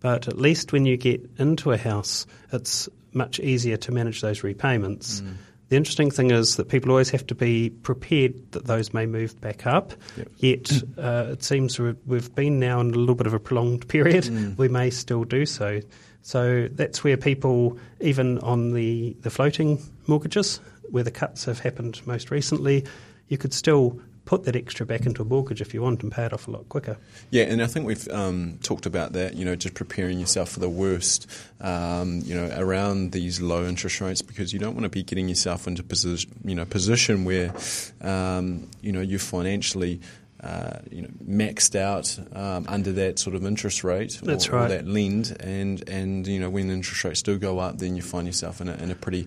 but 0.00 0.28
at 0.28 0.38
least 0.38 0.72
when 0.72 0.84
you 0.84 0.96
get 0.96 1.28
into 1.38 1.72
a 1.72 1.78
house, 1.78 2.26
it's 2.52 2.88
much 3.12 3.40
easier 3.40 3.76
to 3.78 3.92
manage 3.92 4.20
those 4.20 4.42
repayments. 4.42 5.20
Mm. 5.20 5.34
The 5.68 5.76
interesting 5.76 6.12
thing 6.12 6.30
is 6.30 6.56
that 6.56 6.68
people 6.68 6.92
always 6.92 7.10
have 7.10 7.26
to 7.26 7.34
be 7.34 7.70
prepared 7.70 8.52
that 8.52 8.66
those 8.66 8.94
may 8.94 9.04
move 9.06 9.40
back 9.40 9.66
up. 9.66 9.94
Yep. 10.16 10.28
Yet 10.36 10.82
uh, 10.96 11.26
it 11.32 11.42
seems 11.42 11.78
we've 11.78 12.32
been 12.36 12.60
now 12.60 12.80
in 12.80 12.94
a 12.94 12.96
little 12.96 13.16
bit 13.16 13.26
of 13.26 13.34
a 13.34 13.40
prolonged 13.40 13.88
period. 13.88 14.24
Mm. 14.24 14.56
We 14.56 14.68
may 14.68 14.90
still 14.90 15.24
do 15.24 15.44
so. 15.44 15.80
So 16.26 16.66
that's 16.72 17.04
where 17.04 17.16
people, 17.16 17.78
even 18.00 18.40
on 18.40 18.72
the, 18.72 19.16
the 19.20 19.30
floating 19.30 19.80
mortgages, 20.08 20.58
where 20.90 21.04
the 21.04 21.12
cuts 21.12 21.44
have 21.44 21.60
happened 21.60 22.04
most 22.04 22.32
recently, 22.32 22.84
you 23.28 23.38
could 23.38 23.54
still 23.54 24.00
put 24.24 24.42
that 24.42 24.56
extra 24.56 24.84
back 24.84 25.06
into 25.06 25.22
a 25.22 25.24
mortgage 25.24 25.60
if 25.60 25.72
you 25.72 25.82
want 25.82 26.02
and 26.02 26.10
pay 26.10 26.24
it 26.24 26.32
off 26.32 26.48
a 26.48 26.50
lot 26.50 26.68
quicker. 26.68 26.96
Yeah, 27.30 27.44
and 27.44 27.62
I 27.62 27.68
think 27.68 27.86
we've 27.86 28.08
um, 28.08 28.58
talked 28.64 28.86
about 28.86 29.12
that, 29.12 29.36
you 29.36 29.44
know, 29.44 29.54
just 29.54 29.74
preparing 29.74 30.18
yourself 30.18 30.48
for 30.50 30.58
the 30.58 30.68
worst, 30.68 31.30
um, 31.60 32.22
you 32.24 32.34
know, 32.34 32.52
around 32.58 33.12
these 33.12 33.40
low 33.40 33.64
interest 33.64 34.00
rates 34.00 34.20
because 34.20 34.52
you 34.52 34.58
don't 34.58 34.74
want 34.74 34.82
to 34.82 34.88
be 34.88 35.04
getting 35.04 35.28
yourself 35.28 35.68
into 35.68 35.84
position, 35.84 36.32
you 36.44 36.56
know, 36.56 36.64
position 36.64 37.24
where, 37.24 37.54
um, 38.00 38.68
you 38.82 38.90
know, 38.90 39.00
you're 39.00 39.20
financially 39.20 40.00
uh, 40.46 40.78
you 40.90 41.02
know, 41.02 41.08
maxed 41.26 41.74
out 41.74 42.18
um, 42.36 42.66
under 42.68 42.92
that 42.92 43.18
sort 43.18 43.34
of 43.34 43.44
interest 43.44 43.82
rate 43.82 44.22
or, 44.22 44.26
That's 44.26 44.48
right. 44.48 44.66
or, 44.66 44.68
that 44.68 44.86
lend, 44.86 45.36
and 45.40 45.86
and 45.88 46.26
you 46.26 46.38
know 46.38 46.48
when 46.48 46.70
interest 46.70 47.02
rates 47.02 47.22
do 47.22 47.36
go 47.36 47.58
up, 47.58 47.78
then 47.78 47.96
you 47.96 48.02
find 48.02 48.26
yourself 48.26 48.60
in 48.60 48.68
a, 48.68 48.74
in 48.74 48.90
a 48.92 48.94
pretty 48.94 49.26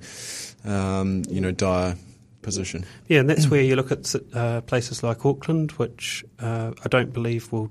um, 0.64 1.24
you 1.30 1.42
know 1.42 1.52
dire 1.52 1.98
position. 2.42 2.86
Yeah, 3.08 3.20
and 3.20 3.30
that's 3.30 3.50
where 3.50 3.62
you 3.62 3.76
look 3.76 3.92
at 3.92 4.16
uh, 4.34 4.62
places 4.62 5.04
like 5.04 5.26
Auckland, 5.26 5.72
which 5.74 6.24
uh, 6.40 6.72
I 6.86 6.88
don't 6.88 7.12
believe 7.12 7.52
will 7.52 7.70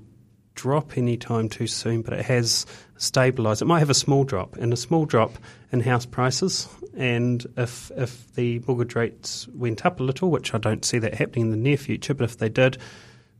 drop 0.53 0.95
anytime 0.95 1.49
too 1.49 1.67
soon, 1.67 2.03
but 2.03 2.13
it 2.13 2.25
has 2.25 2.67
stabilised. 2.97 3.61
It 3.61 3.65
might 3.65 3.79
have 3.79 3.89
a 3.89 3.95
small 3.95 4.25
drop, 4.25 4.57
and 4.57 4.71
a 4.73 4.77
small 4.77 5.05
drop 5.05 5.39
in 5.71 5.79
house 5.79 6.05
prices. 6.05 6.67
And 6.95 7.43
if 7.57 7.89
if 7.97 8.31
the 8.35 8.61
mortgage 8.67 8.93
rates 8.93 9.47
went 9.55 9.87
up 9.87 9.99
a 9.99 10.03
little, 10.03 10.29
which 10.29 10.53
I 10.53 10.59
don't 10.59 10.85
see 10.85 10.99
that 10.99 11.15
happening 11.15 11.45
in 11.45 11.51
the 11.51 11.57
near 11.57 11.77
future, 11.77 12.13
but 12.13 12.25
if 12.25 12.37
they 12.37 12.49
did, 12.49 12.77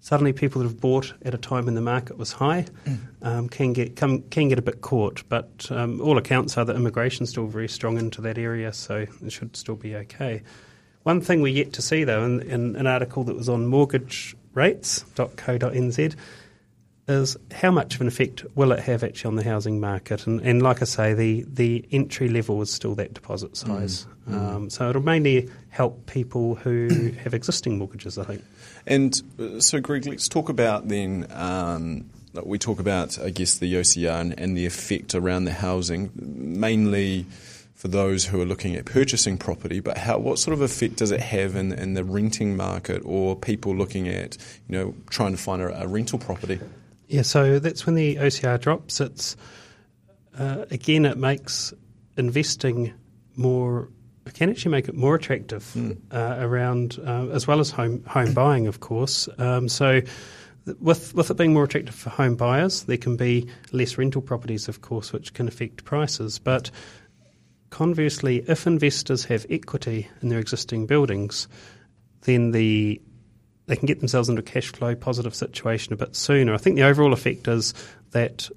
suddenly 0.02 0.34
people 0.34 0.62
that 0.62 0.68
have 0.68 0.80
bought 0.80 1.14
at 1.24 1.34
a 1.34 1.38
time 1.38 1.66
when 1.66 1.76
the 1.76 1.82
market 1.82 2.18
was 2.18 2.32
high 2.32 2.66
um, 3.22 3.50
can 3.50 3.74
get 3.74 3.96
come, 3.96 4.22
can 4.24 4.48
get 4.48 4.58
a 4.58 4.62
bit 4.62 4.82
caught. 4.82 5.24
But 5.30 5.68
um, 5.72 6.02
all 6.02 6.18
accounts 6.18 6.58
are 6.58 6.66
that 6.66 6.76
immigration's 6.76 7.30
still 7.30 7.48
very 7.48 7.68
strong 7.68 7.98
into 7.98 8.22
that 8.22 8.38
area, 8.38 8.74
so 8.74 9.06
it 9.24 9.32
should 9.32 9.56
still 9.56 9.76
be 9.76 9.96
okay. 9.96 10.42
One 11.04 11.22
thing 11.22 11.42
we're 11.42 11.54
yet 11.54 11.74
to 11.74 11.82
see, 11.82 12.04
though, 12.04 12.24
in, 12.24 12.42
in 12.42 12.76
an 12.76 12.88
article 12.88 13.24
that 13.26 13.36
was 13.36 13.50
on 13.50 13.68
mortgagerates.co.nz, 13.68 16.16
is 17.08 17.38
how 17.52 17.72
much 17.72 17.96
of 17.96 18.02
an 18.02 18.08
effect 18.08 18.46
will 18.56 18.72
it 18.72 18.80
have 18.80 19.04
actually 19.04 19.30
on 19.30 19.36
the 19.36 19.44
housing 19.44 19.80
market? 19.80 20.28
And, 20.28 20.40
and 20.42 20.62
like 20.62 20.82
I 20.82 20.86
say, 20.86 21.16
the, 21.16 21.44
the 21.48 21.84
entry 21.92 22.30
level 22.30 22.62
is 22.62 22.72
still 22.72 22.94
that 22.96 23.16
deposit 23.16 23.58
size. 23.58 24.06
Mm, 24.30 24.34
mm. 24.34 24.56
Um, 24.56 24.70
so 24.70 24.90
it'll 24.90 25.02
mainly 25.02 25.50
help 25.70 26.06
people 26.06 26.54
who 26.56 27.12
have 27.24 27.34
existing 27.34 27.80
mortgages, 27.80 28.20
I 28.20 28.26
think. 28.26 28.44
And 28.86 29.22
uh, 29.40 29.60
so, 29.60 29.80
Greg, 29.80 30.06
let's 30.06 30.28
talk 30.28 30.50
about 30.50 30.88
then. 30.88 31.28
Um, 31.32 32.10
we 32.44 32.58
talk 32.58 32.80
about, 32.80 33.20
I 33.20 33.32
guess, 33.32 33.58
the 33.58 33.74
OCR 33.74 34.22
and, 34.22 34.40
and 34.40 34.56
the 34.56 34.66
effect 34.66 35.16
around 35.16 35.46
the 35.46 35.52
housing, 35.52 36.12
mainly 36.16 37.26
for 37.80 37.88
those 37.88 38.26
who 38.26 38.42
are 38.42 38.46
looking 38.46 38.76
at 38.76 38.86
purchasing 38.86 39.38
property, 39.38 39.80
but 39.80 39.98
how, 39.98 40.18
what 40.20 40.38
sort 40.38 40.54
of 40.54 40.62
effect 40.62 40.98
does 40.98 41.12
it 41.12 41.22
have 41.22 41.56
in, 41.56 41.72
in 41.72 41.94
the 41.94 42.04
renting 42.04 42.58
market 42.58 43.02
or 43.06 43.38
people 43.38 43.74
looking 43.74 44.08
at, 44.10 44.38
you 44.68 44.78
know, 44.78 44.94
trying 45.10 45.32
to 45.32 45.42
find 45.42 45.62
a, 45.62 45.84
a 45.84 45.88
rental 45.88 46.20
property? 46.20 46.60
Yeah, 47.08 47.22
so 47.22 47.58
that's 47.58 47.86
when 47.86 47.96
the 47.96 48.18
OCR 48.18 48.60
drops. 48.60 49.00
It's 49.00 49.38
uh, 50.38 50.66
again, 50.72 51.06
it 51.06 51.18
makes 51.18 51.74
investing 52.18 52.94
more. 53.36 53.90
Can 54.34 54.50
actually 54.50 54.72
make 54.72 54.88
it 54.88 54.96
more 54.96 55.16
attractive 55.16 55.64
mm. 55.76 55.98
uh, 56.12 56.38
around, 56.40 56.98
uh, 57.06 57.28
as 57.28 57.48
well 57.48 57.60
as 57.60 57.72
home 57.72 58.04
home 58.06 58.34
buying, 58.34 58.68
of 58.68 58.80
course. 58.80 59.30
Um, 59.38 59.68
so, 59.70 60.02
with 60.80 61.14
with 61.14 61.32
it 61.32 61.38
being 61.38 61.54
more 61.54 61.64
attractive 61.64 61.96
for 61.96 62.10
home 62.10 62.36
buyers, 62.36 62.84
there 62.84 62.98
can 62.98 63.16
be 63.16 63.48
less 63.72 63.98
rental 63.98 64.22
properties, 64.22 64.68
of 64.68 64.82
course, 64.82 65.12
which 65.12 65.34
can 65.34 65.48
affect 65.48 65.84
prices. 65.84 66.40
But 66.40 66.72
conversely, 67.70 68.44
if 68.48 68.68
investors 68.68 69.26
have 69.26 69.46
equity 69.50 70.08
in 70.22 70.30
their 70.30 70.40
existing 70.40 70.86
buildings, 70.86 71.48
then 72.22 72.52
the 72.52 73.02
they 73.70 73.76
can 73.76 73.86
get 73.86 74.00
themselves 74.00 74.30
into 74.30 74.40
a 74.40 74.44
cash 74.44 74.72
flow 74.72 74.96
positive 74.96 75.36
situation 75.36 75.94
a 75.94 75.96
bit 75.96 76.16
sooner. 76.16 76.56
I 76.56 76.58
think 76.58 76.76
the 76.76 76.84
overall 76.84 77.14
effect 77.14 77.48
is 77.48 77.76
that, 78.12 78.50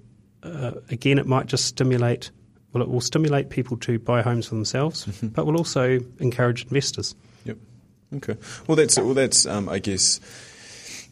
uh, 0.42 0.72
again, 0.88 1.18
it 1.18 1.26
might 1.26 1.46
just 1.46 1.66
stimulate, 1.66 2.30
well, 2.72 2.82
it 2.82 2.88
will 2.88 3.00
stimulate 3.00 3.50
people 3.50 3.76
to 3.78 3.98
buy 3.98 4.22
homes 4.22 4.46
for 4.48 4.54
themselves, 4.54 5.06
mm-hmm. 5.06 5.28
but 5.28 5.46
will 5.46 5.56
also 5.56 6.00
encourage 6.18 6.64
investors. 6.64 7.14
Yep. 7.44 7.58
Okay. 8.16 8.36
Well, 8.66 8.76
that's, 8.76 8.96
well, 8.98 9.14
that's 9.14 9.46
um, 9.46 9.68
I 9.68 9.78
guess, 9.78 10.20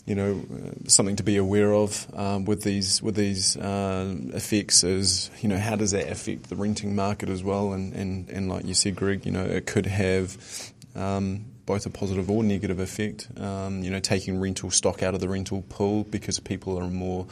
you 0.07 0.15
know, 0.15 0.41
uh, 0.53 0.89
something 0.89 1.17
to 1.17 1.23
be 1.23 1.37
aware 1.37 1.73
of 1.75 2.07
um, 2.15 2.47
with 2.47 2.63
these 2.63 3.03
with 3.03 3.15
these 3.15 3.57
uh, 3.57 4.15
effects 4.33 4.83
is, 4.83 5.31
you 5.41 5.49
know, 5.49 5.59
how 5.59 5.77
does 5.77 5.91
that 5.91 6.11
affect 6.11 6.49
the 6.49 6.57
renting 6.57 6.97
market 6.97 7.29
as 7.29 7.45
well? 7.45 7.73
And, 7.73 7.93
and, 7.93 8.29
and 8.31 8.49
like 8.49 8.65
you 8.65 8.75
said, 8.75 8.97
Greg, 8.97 9.27
you 9.27 9.33
know, 9.33 9.45
it 9.45 9.67
could 9.67 9.87
have 9.87 10.73
um, 10.97 11.45
both 11.67 11.85
a 11.87 11.91
positive 11.91 12.31
or 12.31 12.43
negative 12.43 12.81
effect. 12.81 13.29
Um, 13.37 13.83
you 13.83 13.91
know, 13.91 14.01
taking 14.01 14.41
rental 14.41 14.71
stock 14.71 15.03
out 15.03 15.15
of 15.15 15.21
the 15.21 15.29
rental 15.29 15.63
pool 15.69 16.05
because 16.05 16.41
people 16.41 16.79
are 16.79 16.89
more 16.89 17.27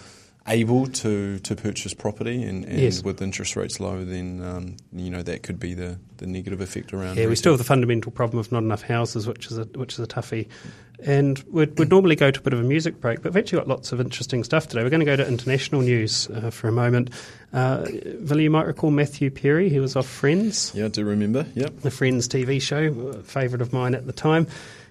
able 0.48 0.86
to, 0.86 1.38
to 1.38 1.56
purchase 1.56 1.94
property, 1.94 2.42
and, 2.42 2.64
and 2.64 2.78
yes. 2.78 3.02
with 3.02 3.22
interest 3.22 3.56
rates 3.56 3.80
low, 3.80 4.04
then 4.04 4.42
um, 4.42 4.76
you 4.92 5.10
know 5.10 5.22
that 5.22 5.42
could 5.42 5.60
be 5.60 5.74
the, 5.74 5.98
the 6.16 6.26
negative 6.26 6.60
effect 6.60 6.92
around. 6.92 7.16
Yeah, 7.16 7.26
we 7.26 7.36
still 7.36 7.52
have 7.52 7.58
the 7.58 7.64
fundamental 7.64 8.10
problem 8.12 8.38
of 8.38 8.50
not 8.50 8.62
enough 8.62 8.82
houses, 8.82 9.26
which 9.26 9.46
is 9.46 9.58
a 9.58 9.64
which 9.64 9.94
is 9.94 10.00
a 10.00 10.06
toughie. 10.06 10.48
And 11.00 11.38
we'd, 11.50 11.78
we'd 11.78 11.90
normally 11.90 12.16
go 12.16 12.32
to 12.32 12.40
a 12.40 12.42
bit 12.42 12.52
of 12.52 12.58
a 12.58 12.64
music 12.64 13.00
break, 13.00 13.22
but 13.22 13.32
we've 13.32 13.44
actually 13.44 13.58
got 13.58 13.68
lots 13.68 13.92
of 13.92 14.00
interesting 14.00 14.42
stuff 14.42 14.66
today. 14.66 14.82
We're 14.82 14.90
going 14.90 14.98
to 14.98 15.06
go 15.06 15.14
to 15.14 15.26
international 15.26 15.82
news 15.82 16.28
uh, 16.30 16.50
for 16.50 16.66
a 16.66 16.72
moment. 16.72 17.10
Uh, 17.52 17.86
Will, 18.28 18.40
you 18.40 18.50
might 18.50 18.66
recall 18.66 18.90
Matthew 18.90 19.30
Perry, 19.30 19.68
he 19.68 19.78
was 19.78 19.94
off 19.94 20.08
Friends. 20.08 20.72
Yeah, 20.74 20.86
I 20.86 20.88
do 20.88 21.04
remember. 21.04 21.46
Yep, 21.54 21.80
the 21.82 21.92
Friends 21.92 22.26
TV 22.26 22.60
show, 22.60 23.12
favourite 23.22 23.62
of 23.62 23.72
mine 23.72 23.94
at 23.94 24.06
the 24.06 24.12
time. 24.12 24.48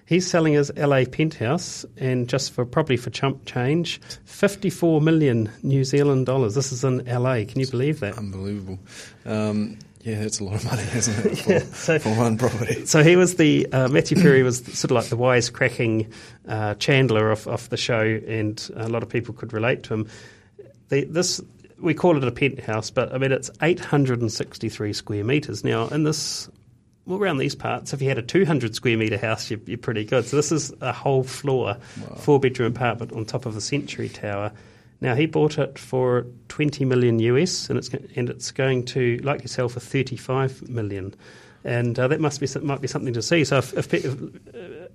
He's 0.08 0.26
selling 0.26 0.54
his 0.54 0.72
LA 0.74 1.04
penthouse, 1.04 1.84
and 1.98 2.30
just 2.30 2.52
for 2.52 2.64
probably 2.64 2.96
for 2.96 3.10
chump 3.10 3.44
change, 3.44 4.00
54 4.24 5.02
million 5.02 5.52
New 5.62 5.84
Zealand 5.84 6.24
dollars. 6.24 6.54
This 6.54 6.72
is 6.72 6.82
in 6.82 7.04
LA. 7.04 7.44
Can 7.44 7.60
you 7.60 7.66
believe 7.66 8.00
that? 8.00 8.16
Unbelievable. 8.16 8.78
Um, 9.26 9.78
yeah, 10.00 10.20
that's 10.20 10.40
a 10.40 10.44
lot 10.44 10.54
of 10.54 10.64
money, 10.64 10.82
isn't 10.94 11.26
it, 11.26 11.38
for, 11.38 11.52
yeah, 11.52 11.58
so, 11.58 11.98
for 11.98 12.16
one 12.16 12.38
property? 12.38 12.84
So 12.86 13.02
he 13.02 13.16
was 13.16 13.34
the 13.34 13.66
uh, 13.70 13.88
Matthew 13.88 14.16
Perry 14.16 14.42
was 14.42 14.64
sort 14.64 14.84
of 14.84 14.92
like 14.92 15.08
the 15.08 15.18
wisecracking 15.18 16.10
uh, 16.48 16.76
Chandler 16.76 17.30
of, 17.30 17.46
of 17.46 17.68
the 17.68 17.76
show, 17.76 18.00
and 18.00 18.66
a 18.76 18.88
lot 18.88 19.02
of 19.02 19.10
people 19.10 19.34
could 19.34 19.52
relate 19.52 19.82
to 19.82 19.92
him. 19.92 20.08
The, 20.88 21.04
this 21.04 21.42
we 21.78 21.92
call 21.92 22.16
it 22.16 22.24
a 22.24 22.32
penthouse, 22.32 22.90
but 22.90 23.12
I 23.12 23.18
mean 23.18 23.30
it's 23.30 23.50
863 23.60 24.94
square 24.94 25.22
meters. 25.22 25.64
Now, 25.64 25.88
in 25.88 26.04
this 26.04 26.48
well, 27.08 27.18
around 27.18 27.38
these 27.38 27.54
parts, 27.54 27.92
if 27.92 28.02
you 28.02 28.08
had 28.08 28.18
a 28.18 28.22
200 28.22 28.74
square 28.74 28.96
metre 28.96 29.18
house, 29.18 29.50
you're, 29.50 29.60
you're, 29.66 29.78
pretty 29.78 30.04
good. 30.04 30.26
So 30.26 30.36
this 30.36 30.52
is 30.52 30.72
a 30.80 30.92
whole 30.92 31.24
floor, 31.24 31.78
wow. 32.00 32.16
four 32.16 32.38
bedroom 32.38 32.72
apartment 32.72 33.12
on 33.12 33.24
top 33.24 33.46
of 33.46 33.54
the 33.54 33.60
Century 33.60 34.08
Tower. 34.08 34.52
Now 35.00 35.14
he 35.14 35.26
bought 35.26 35.58
it 35.58 35.78
for 35.78 36.26
20 36.48 36.84
million 36.84 37.18
US, 37.20 37.70
and 37.70 37.78
it's 37.78 37.88
and 38.14 38.28
it's 38.28 38.50
going 38.50 38.84
to, 38.86 39.18
like 39.18 39.42
yourself, 39.42 39.72
for 39.72 39.80
35 39.80 40.68
million 40.68 41.14
and 41.64 41.98
uh, 41.98 42.08
that 42.08 42.20
must 42.20 42.40
be 42.40 42.46
might 42.60 42.80
be 42.80 42.88
something 42.88 43.12
to 43.12 43.22
see. 43.22 43.44
So 43.44 43.58
if, 43.58 43.74
if, 43.74 43.92
if 43.92 44.16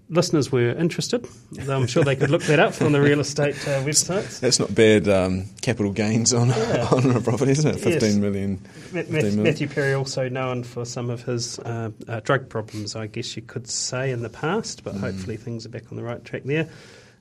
listeners 0.10 0.52
were 0.52 0.70
interested, 0.70 1.28
I'm 1.70 1.88
sure 1.88 2.04
they 2.04 2.16
could 2.16 2.30
look 2.30 2.44
that 2.44 2.60
up 2.60 2.82
on 2.82 2.92
the 2.92 3.02
real 3.02 3.20
estate 3.20 3.56
uh, 3.68 3.82
websites. 3.84 4.40
That's 4.40 4.60
not 4.60 4.74
bad 4.74 5.08
um, 5.08 5.46
capital 5.62 5.92
gains 5.92 6.34
on 6.34 6.50
yeah. 6.50 6.88
on 6.92 7.10
a 7.12 7.22
property, 7.22 7.52
isn't 7.52 7.70
it? 7.76 7.80
Fifteen 7.80 8.10
yes. 8.10 8.16
million. 8.16 8.58
15 8.58 9.12
million. 9.12 9.44
Matthew 9.44 9.68
Perry 9.68 9.94
also 9.94 10.30
known 10.30 10.64
for 10.64 10.86
some 10.86 11.10
of 11.10 11.24
his 11.24 11.60
uh, 11.60 11.92
uh, 12.08 12.20
drug 12.22 12.50
problems, 12.50 12.96
I 12.96 13.08
guess 13.08 13.36
you 13.36 13.42
could 13.42 13.68
say 13.68 14.12
in 14.12 14.22
the 14.22 14.30
past, 14.30 14.84
but 14.84 14.96
mm. 14.96 15.00
hopefully 15.00 15.38
things 15.38 15.66
are 15.66 15.70
back 15.70 15.92
on 15.92 15.98
the 15.98 16.04
right 16.04 16.24
track 16.24 16.44
there. 16.44 16.70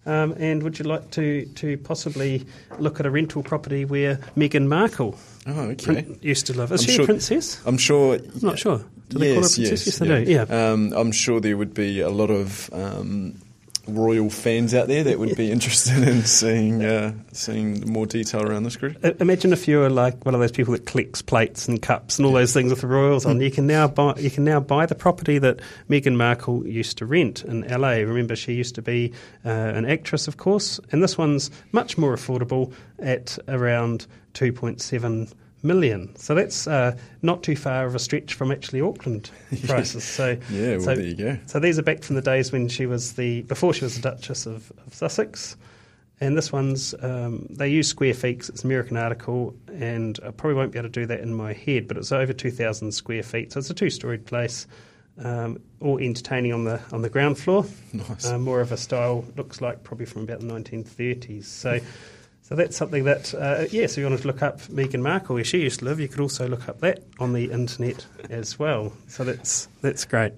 Um, 0.04 0.34
and 0.38 0.62
would 0.64 0.78
you 0.78 0.84
like 0.84 1.10
to, 1.12 1.46
to 1.46 1.78
possibly 1.78 2.44
look 2.78 2.98
at 2.98 3.06
a 3.06 3.10
rental 3.10 3.42
property 3.42 3.84
where 3.84 4.16
Meghan 4.36 4.66
Markle 4.66 5.16
Oh, 5.46 5.60
okay. 5.70 6.06
used 6.20 6.46
to 6.46 6.54
live? 6.54 6.72
Is 6.72 6.82
I'm 6.82 6.86
she 6.86 6.92
sure- 6.94 7.04
a 7.04 7.06
princess? 7.06 7.60
I'm 7.64 7.78
sure. 7.78 8.14
I'm 8.16 8.40
not 8.42 8.58
sure. 8.58 8.84
Do 9.08 9.18
they 9.18 9.34
call 9.34 9.42
her 9.42 9.48
yes, 9.48 9.56
princess? 9.56 9.86
yes, 9.86 9.86
Yes, 9.86 9.98
they 9.98 10.24
do. 10.24 10.30
Yeah. 10.30 10.42
Um, 10.42 10.92
I'm 10.94 11.12
sure 11.12 11.40
there 11.40 11.56
would 11.56 11.74
be 11.74 12.00
a 12.00 12.10
lot 12.10 12.30
of 12.30 12.70
um, 12.72 13.34
royal 13.88 14.30
fans 14.30 14.74
out 14.74 14.86
there 14.86 15.02
that 15.04 15.18
would 15.18 15.36
be 15.36 15.50
interested 15.52 16.06
in 16.06 16.22
seeing 16.22 16.84
uh, 16.84 17.12
seeing 17.32 17.90
more 17.90 18.06
detail 18.06 18.42
around 18.42 18.62
this 18.62 18.76
group. 18.76 19.02
Imagine 19.20 19.52
if 19.52 19.66
you 19.66 19.78
were 19.78 19.90
like 19.90 20.24
one 20.24 20.34
of 20.34 20.40
those 20.40 20.52
people 20.52 20.72
that 20.72 20.86
collects 20.86 21.22
plates 21.22 21.68
and 21.68 21.82
cups 21.82 22.18
and 22.18 22.26
all 22.26 22.32
those 22.32 22.52
things 22.52 22.70
with 22.70 22.80
the 22.80 22.86
royals 22.86 23.26
on. 23.26 23.40
You 23.40 23.50
can 23.50 23.66
now 23.66 23.88
buy 23.88 24.14
you 24.16 24.30
can 24.30 24.44
now 24.44 24.60
buy 24.60 24.86
the 24.86 24.94
property 24.94 25.38
that 25.38 25.60
Meghan 25.88 26.16
Markle 26.16 26.66
used 26.66 26.98
to 26.98 27.06
rent 27.06 27.44
in 27.44 27.62
LA. 27.62 27.90
Remember, 27.90 28.36
she 28.36 28.54
used 28.54 28.74
to 28.76 28.82
be 28.82 29.12
uh, 29.44 29.48
an 29.48 29.84
actress, 29.84 30.28
of 30.28 30.36
course, 30.36 30.80
and 30.90 31.02
this 31.02 31.18
one's 31.18 31.50
much 31.72 31.98
more 31.98 32.14
affordable 32.14 32.72
at 32.98 33.38
around 33.48 34.06
two 34.32 34.52
point 34.52 34.80
seven 34.80 35.28
million. 35.62 36.14
So 36.16 36.34
that's 36.34 36.66
uh, 36.66 36.96
not 37.22 37.42
too 37.42 37.56
far 37.56 37.86
of 37.86 37.94
a 37.94 37.98
stretch 37.98 38.34
from 38.34 38.50
actually 38.52 38.80
Auckland 38.80 39.30
prices. 39.66 40.04
So 40.04 40.36
Yeah, 40.50 40.72
well, 40.72 40.80
so, 40.80 40.94
there 40.94 41.04
you 41.04 41.14
go. 41.14 41.38
So 41.46 41.60
these 41.60 41.78
are 41.78 41.82
back 41.82 42.02
from 42.02 42.16
the 42.16 42.22
days 42.22 42.52
when 42.52 42.68
she 42.68 42.86
was 42.86 43.14
the 43.14 43.42
before 43.42 43.72
she 43.74 43.84
was 43.84 43.96
the 44.00 44.02
Duchess 44.10 44.46
of, 44.46 44.72
of 44.86 44.94
Sussex. 44.94 45.56
And 46.20 46.36
this 46.36 46.52
one's, 46.52 46.94
um, 47.02 47.48
they 47.50 47.68
use 47.68 47.88
square 47.88 48.14
feet 48.14 48.40
'cause 48.40 48.48
it's 48.50 48.62
an 48.62 48.68
American 48.68 48.96
article, 48.96 49.56
and 49.74 50.20
I 50.24 50.30
probably 50.30 50.54
won't 50.54 50.70
be 50.70 50.78
able 50.78 50.88
to 50.88 51.00
do 51.00 51.06
that 51.06 51.18
in 51.18 51.34
my 51.34 51.52
head, 51.52 51.88
but 51.88 51.96
it's 51.96 52.12
over 52.12 52.32
2,000 52.32 52.92
square 52.92 53.24
feet. 53.24 53.52
So 53.52 53.58
it's 53.58 53.70
a 53.70 53.74
two 53.74 53.90
storied 53.90 54.24
place, 54.24 54.68
um, 55.18 55.58
all 55.80 55.98
entertaining 55.98 56.52
on 56.52 56.62
the 56.62 56.80
on 56.92 57.02
the 57.02 57.08
ground 57.08 57.38
floor. 57.38 57.64
Nice. 57.92 58.24
Uh, 58.24 58.38
more 58.38 58.60
of 58.60 58.70
a 58.70 58.76
style, 58.76 59.24
looks 59.36 59.60
like 59.60 59.82
probably 59.82 60.06
from 60.06 60.22
about 60.22 60.40
the 60.40 60.46
1930s. 60.46 61.44
So. 61.44 61.80
So 62.52 62.56
that's 62.56 62.76
something 62.76 63.04
that, 63.04 63.32
uh, 63.32 63.64
yeah, 63.70 63.86
so 63.86 64.02
you 64.02 64.06
wanted 64.06 64.20
to 64.20 64.26
look 64.26 64.42
up 64.42 64.60
Meghan 64.64 65.00
Markle, 65.00 65.36
where 65.36 65.42
she 65.42 65.62
used 65.62 65.78
to 65.78 65.86
live, 65.86 65.98
you 65.98 66.06
could 66.06 66.20
also 66.20 66.46
look 66.46 66.68
up 66.68 66.80
that 66.80 67.02
on 67.18 67.32
the 67.32 67.50
internet 67.50 68.04
as 68.28 68.58
well. 68.58 68.92
So 69.08 69.24
that's, 69.24 69.68
that's 69.80 70.04
great. 70.04 70.34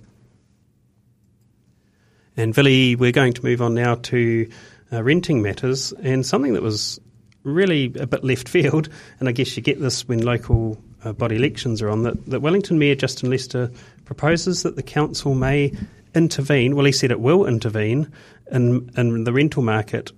And 2.36 2.54
Villy, 2.54 2.96
we're 2.96 3.10
going 3.10 3.32
to 3.32 3.42
move 3.42 3.60
on 3.60 3.74
now 3.74 3.96
to 3.96 4.48
uh, 4.92 5.02
renting 5.02 5.42
matters 5.42 5.92
and 6.04 6.24
something 6.24 6.52
that 6.52 6.62
was 6.62 7.00
really 7.42 7.86
a 7.98 8.06
bit 8.06 8.22
left 8.22 8.48
field, 8.48 8.88
and 9.18 9.28
I 9.28 9.32
guess 9.32 9.56
you 9.56 9.62
get 9.64 9.80
this 9.80 10.06
when 10.06 10.24
local 10.24 10.80
uh, 11.02 11.12
body 11.14 11.34
elections 11.34 11.82
are 11.82 11.90
on, 11.90 12.04
that, 12.04 12.26
that 12.26 12.42
Wellington 12.42 12.78
Mayor 12.78 12.94
Justin 12.94 13.28
Lester 13.28 13.72
proposes 14.04 14.62
that 14.62 14.76
the 14.76 14.84
council 14.84 15.34
may 15.34 15.72
intervene, 16.14 16.76
well, 16.76 16.86
he 16.86 16.92
said 16.92 17.10
it 17.10 17.18
will 17.18 17.44
intervene 17.44 18.12
in, 18.52 18.88
in 18.96 19.24
the 19.24 19.32
rental 19.32 19.64
market 19.64 20.12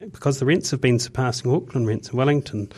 because 0.00 0.38
the 0.38 0.46
rents 0.46 0.70
have 0.70 0.80
been 0.80 0.98
surpassing 0.98 1.52
Auckland 1.52 1.86
rents 1.86 2.10
in 2.10 2.16
Wellington. 2.16 2.72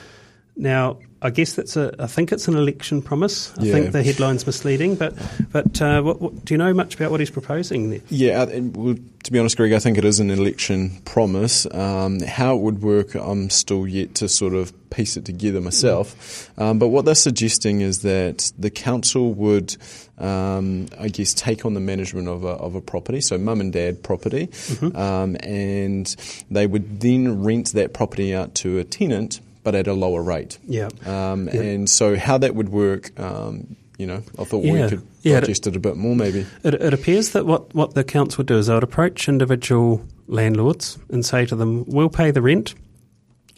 Now, 0.54 0.98
I 1.22 1.30
guess 1.30 1.54
that's 1.54 1.76
a. 1.76 1.94
I 1.98 2.06
think 2.08 2.30
it's 2.32 2.46
an 2.48 2.56
election 2.56 3.00
promise. 3.00 3.56
I 3.58 3.62
Yeah. 3.62 3.72
think 3.72 3.92
the 3.92 4.02
headline's 4.02 4.44
misleading, 4.44 4.96
but 4.96 5.14
but 5.50 5.80
uh, 5.80 6.02
what, 6.02 6.20
what, 6.20 6.44
do 6.44 6.52
you 6.52 6.58
know 6.58 6.74
much 6.74 6.94
about 6.96 7.10
what 7.10 7.20
he's 7.20 7.30
proposing 7.30 7.90
there? 7.90 8.00
Yeah, 8.10 8.42
and, 8.42 8.76
well, 8.76 8.96
to 9.22 9.32
be 9.32 9.38
honest, 9.38 9.56
Greg, 9.56 9.72
I 9.72 9.78
think 9.78 9.96
it 9.98 10.04
is 10.04 10.20
an 10.20 10.30
election 10.30 11.00
promise. 11.04 11.66
Um, 11.72 12.20
how 12.20 12.56
it 12.56 12.60
would 12.60 12.82
work, 12.82 13.14
I'm 13.14 13.48
still 13.50 13.86
yet 13.86 14.16
to 14.16 14.28
sort 14.28 14.52
of 14.52 14.72
piece 14.90 15.16
it 15.16 15.24
together 15.24 15.60
myself. 15.60 16.50
Um, 16.58 16.78
but 16.78 16.88
what 16.88 17.04
they're 17.06 17.14
suggesting 17.14 17.80
is 17.80 18.02
that 18.02 18.52
the 18.58 18.68
council 18.68 19.32
would, 19.32 19.74
um, 20.18 20.88
I 20.98 21.08
guess, 21.08 21.32
take 21.32 21.64
on 21.64 21.72
the 21.74 21.80
management 21.80 22.28
of 22.28 22.44
a, 22.44 22.48
of 22.48 22.74
a 22.74 22.80
property, 22.82 23.20
so 23.22 23.38
mum 23.38 23.60
and 23.60 23.72
dad 23.72 24.02
property, 24.02 24.50
um, 24.94 25.36
and 25.40 26.14
they 26.50 26.66
would 26.66 27.00
then 27.00 27.42
rent 27.42 27.72
that 27.72 27.94
property 27.94 28.34
out 28.34 28.54
to 28.56 28.78
a 28.80 28.84
tenant, 28.84 29.40
but 29.62 29.74
at 29.74 29.86
a 29.86 29.92
lower 29.94 30.22
rate. 30.22 30.58
Yeah. 30.66 30.88
Um, 31.06 31.48
Yeah. 31.52 31.60
And 31.62 31.88
so, 31.90 32.16
how 32.16 32.38
that 32.38 32.54
would 32.54 32.68
work, 32.70 33.18
um, 33.20 33.76
you 33.98 34.06
know, 34.06 34.22
I 34.38 34.44
thought 34.44 34.64
Yeah. 34.64 34.72
we 34.84 34.88
could 34.88 35.02
Yeah, 35.22 35.40
digest 35.40 35.66
it 35.66 35.76
a 35.76 35.80
bit 35.80 35.96
more, 35.96 36.16
maybe. 36.16 36.44
It, 36.64 36.74
it 36.74 36.92
appears 36.94 37.30
that 37.30 37.46
what, 37.46 37.72
what 37.74 37.94
the 37.94 38.02
council 38.04 38.38
would 38.38 38.48
do 38.48 38.58
is 38.58 38.66
they 38.66 38.74
would 38.74 38.82
approach 38.82 39.28
individual 39.28 40.02
landlords 40.26 40.98
and 41.10 41.24
say 41.24 41.46
to 41.46 41.54
them, 41.56 41.84
"We'll 41.86 42.08
pay 42.08 42.30
the 42.32 42.42
rent 42.42 42.74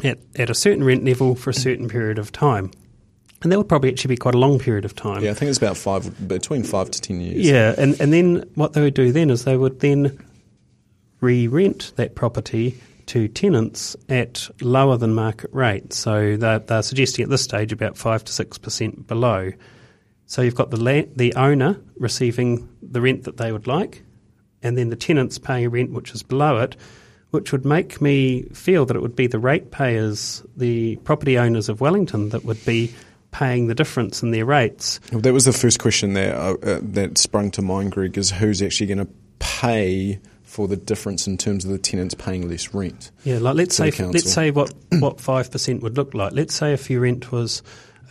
at, 0.03 0.19
at 0.37 0.51
a 0.51 0.55
certain 0.55 0.85
rent 0.85 1.05
level 1.05 1.35
for 1.35 1.51
a 1.51 1.55
certain 1.55 1.89
period 1.89 2.19
of 2.19 2.33
time," 2.33 2.71
and 3.43 3.51
that 3.53 3.57
would 3.59 3.69
probably 3.69 3.91
actually 3.91 4.09
be 4.15 4.17
quite 4.19 4.35
a 4.35 4.39
long 4.39 4.59
period 4.59 4.85
of 4.85 4.95
time. 4.95 5.23
Yeah, 5.23 5.31
I 5.31 5.35
think 5.35 5.49
it's 5.49 5.59
about 5.59 5.77
five, 5.79 6.29
between 6.29 6.65
five 6.65 6.91
to 6.91 7.01
ten 7.01 7.21
years. 7.21 7.47
Yeah, 7.47 7.75
and, 7.79 7.99
and 8.01 8.13
then 8.13 8.45
what 8.57 8.73
they 8.75 8.83
would 8.83 8.95
do 8.95 9.13
then 9.13 9.31
is 9.31 9.45
they 9.45 9.57
would 9.57 9.81
then 9.81 10.19
re-rent 11.21 11.93
that 11.97 12.15
property 12.15 12.75
to 13.07 13.29
tenants 13.29 13.97
at 14.09 14.49
lower 14.61 14.97
than 14.97 15.15
market 15.15 15.51
rate. 15.53 15.93
So 15.93 16.37
they're, 16.37 16.59
they're 16.59 16.83
suggesting 16.83 17.23
at 17.23 17.31
this 17.31 17.43
stage 17.43 17.73
about 17.73 17.97
five 17.97 18.25
to 18.25 18.33
six 18.33 18.59
percent 18.59 19.07
below. 19.07 19.53
So 20.27 20.43
you've 20.43 20.55
got 20.55 20.71
the 20.71 20.81
la- 20.81 21.09
the 21.15 21.35
owner 21.35 21.79
receiving 21.97 22.69
the 22.83 23.01
rent 23.01 23.25
that 23.25 23.37
they 23.37 23.53
would 23.53 23.67
like, 23.67 24.03
and 24.63 24.77
then 24.79 24.91
the 24.91 24.97
tenants 24.97 25.39
paying 25.39 25.67
a 25.67 25.69
rent 25.69 25.93
which 25.93 26.13
is 26.13 26.23
below 26.23 26.59
it, 26.59 26.77
which 27.31 27.53
would 27.53 27.65
make 27.65 28.01
me 28.01 28.45
feel 28.55 28.87
that 28.87 28.97
it 28.97 29.03
would 29.03 29.17
be 29.17 29.27
the 29.27 29.39
ratepayers, 29.39 30.43
the 30.57 30.97
property 31.05 31.37
owners 31.39 31.69
of 31.69 31.81
Wellington, 31.81 32.31
that 32.31 32.45
would 32.45 32.65
be 32.65 32.93
paying 33.33 33.67
the 33.67 33.75
difference 33.75 34.23
in 34.23 34.31
their 34.31 34.45
rates. 34.45 35.01
That 35.11 35.33
was 35.33 35.45
the 35.45 35.53
first 35.53 35.81
question 35.81 36.15
that 36.15 36.35
uh, 36.35 36.55
uh, 36.63 36.81
that 36.83 37.19
sprung 37.19 37.51
to 37.53 37.63
mind, 37.63 37.93
Greg. 37.93 38.17
Is 38.17 38.31
who's 38.31 38.63
actually 38.63 38.87
going 38.87 39.07
to 39.07 39.09
pay 39.41 40.21
for 40.55 40.69
the 40.69 40.77
difference 40.77 41.27
in 41.27 41.37
terms 41.37 41.65
of 41.65 41.73
the 41.73 41.79
tenants 41.79 42.15
paying 42.15 42.49
less 42.49 42.73
rent? 42.73 43.11
Yeah, 43.25 43.39
like 43.39 43.57
let's 43.57 43.75
say 43.75 43.91
let's 43.91 44.33
say 44.33 44.53
what 44.53 44.73
what 45.01 45.21
five 45.21 45.51
percent 45.51 45.83
would 45.83 45.97
look 45.97 46.15
like. 46.15 46.33
Let's 46.33 46.55
say 46.55 46.73
if 46.73 46.89
your 46.89 47.01
rent 47.01 47.33
was 47.33 47.65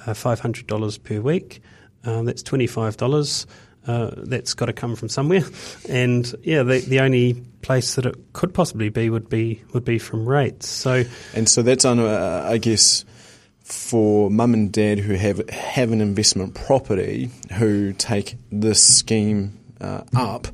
uh, 0.06 0.14
five 0.14 0.42
hundred 0.42 0.68
dollars 0.68 0.98
per 0.98 1.22
week, 1.22 1.62
um, 2.04 2.26
that's 2.26 2.44
twenty 2.44 2.68
five 2.68 2.98
dollars. 2.98 3.48
Uh, 3.88 4.12
that's 4.18 4.54
got 4.54 4.66
to 4.66 4.74
come 4.74 4.96
from 4.98 5.08
somewhere, 5.08 5.44
and 5.90 6.36
yeah, 6.44 6.64
the 6.64 6.80
the 6.80 7.00
only 7.00 7.36
place 7.62 7.96
that 7.96 8.06
it 8.06 8.16
could 8.34 8.54
possibly 8.54 8.90
be 8.90 9.10
would 9.10 9.30
be 9.30 9.64
would 9.72 9.86
be 9.86 9.98
from 9.98 10.28
rates. 10.28 10.68
So 10.68 11.06
And 11.34 11.48
so 11.48 11.62
that's, 11.62 11.86
on, 11.86 12.00
uh, 12.00 12.46
I 12.46 12.58
guess, 12.58 13.06
for 13.64 14.30
mum 14.30 14.54
and 14.54 14.72
dad 14.72 15.00
who 15.00 15.14
have 15.14 15.50
have 15.50 15.94
an 15.94 16.02
investment 16.02 16.56
property 16.56 17.30
who 17.54 17.94
take 17.94 18.36
this 18.52 18.84
scheme 18.84 19.58
uh, 19.84 20.04
up, 20.16 20.48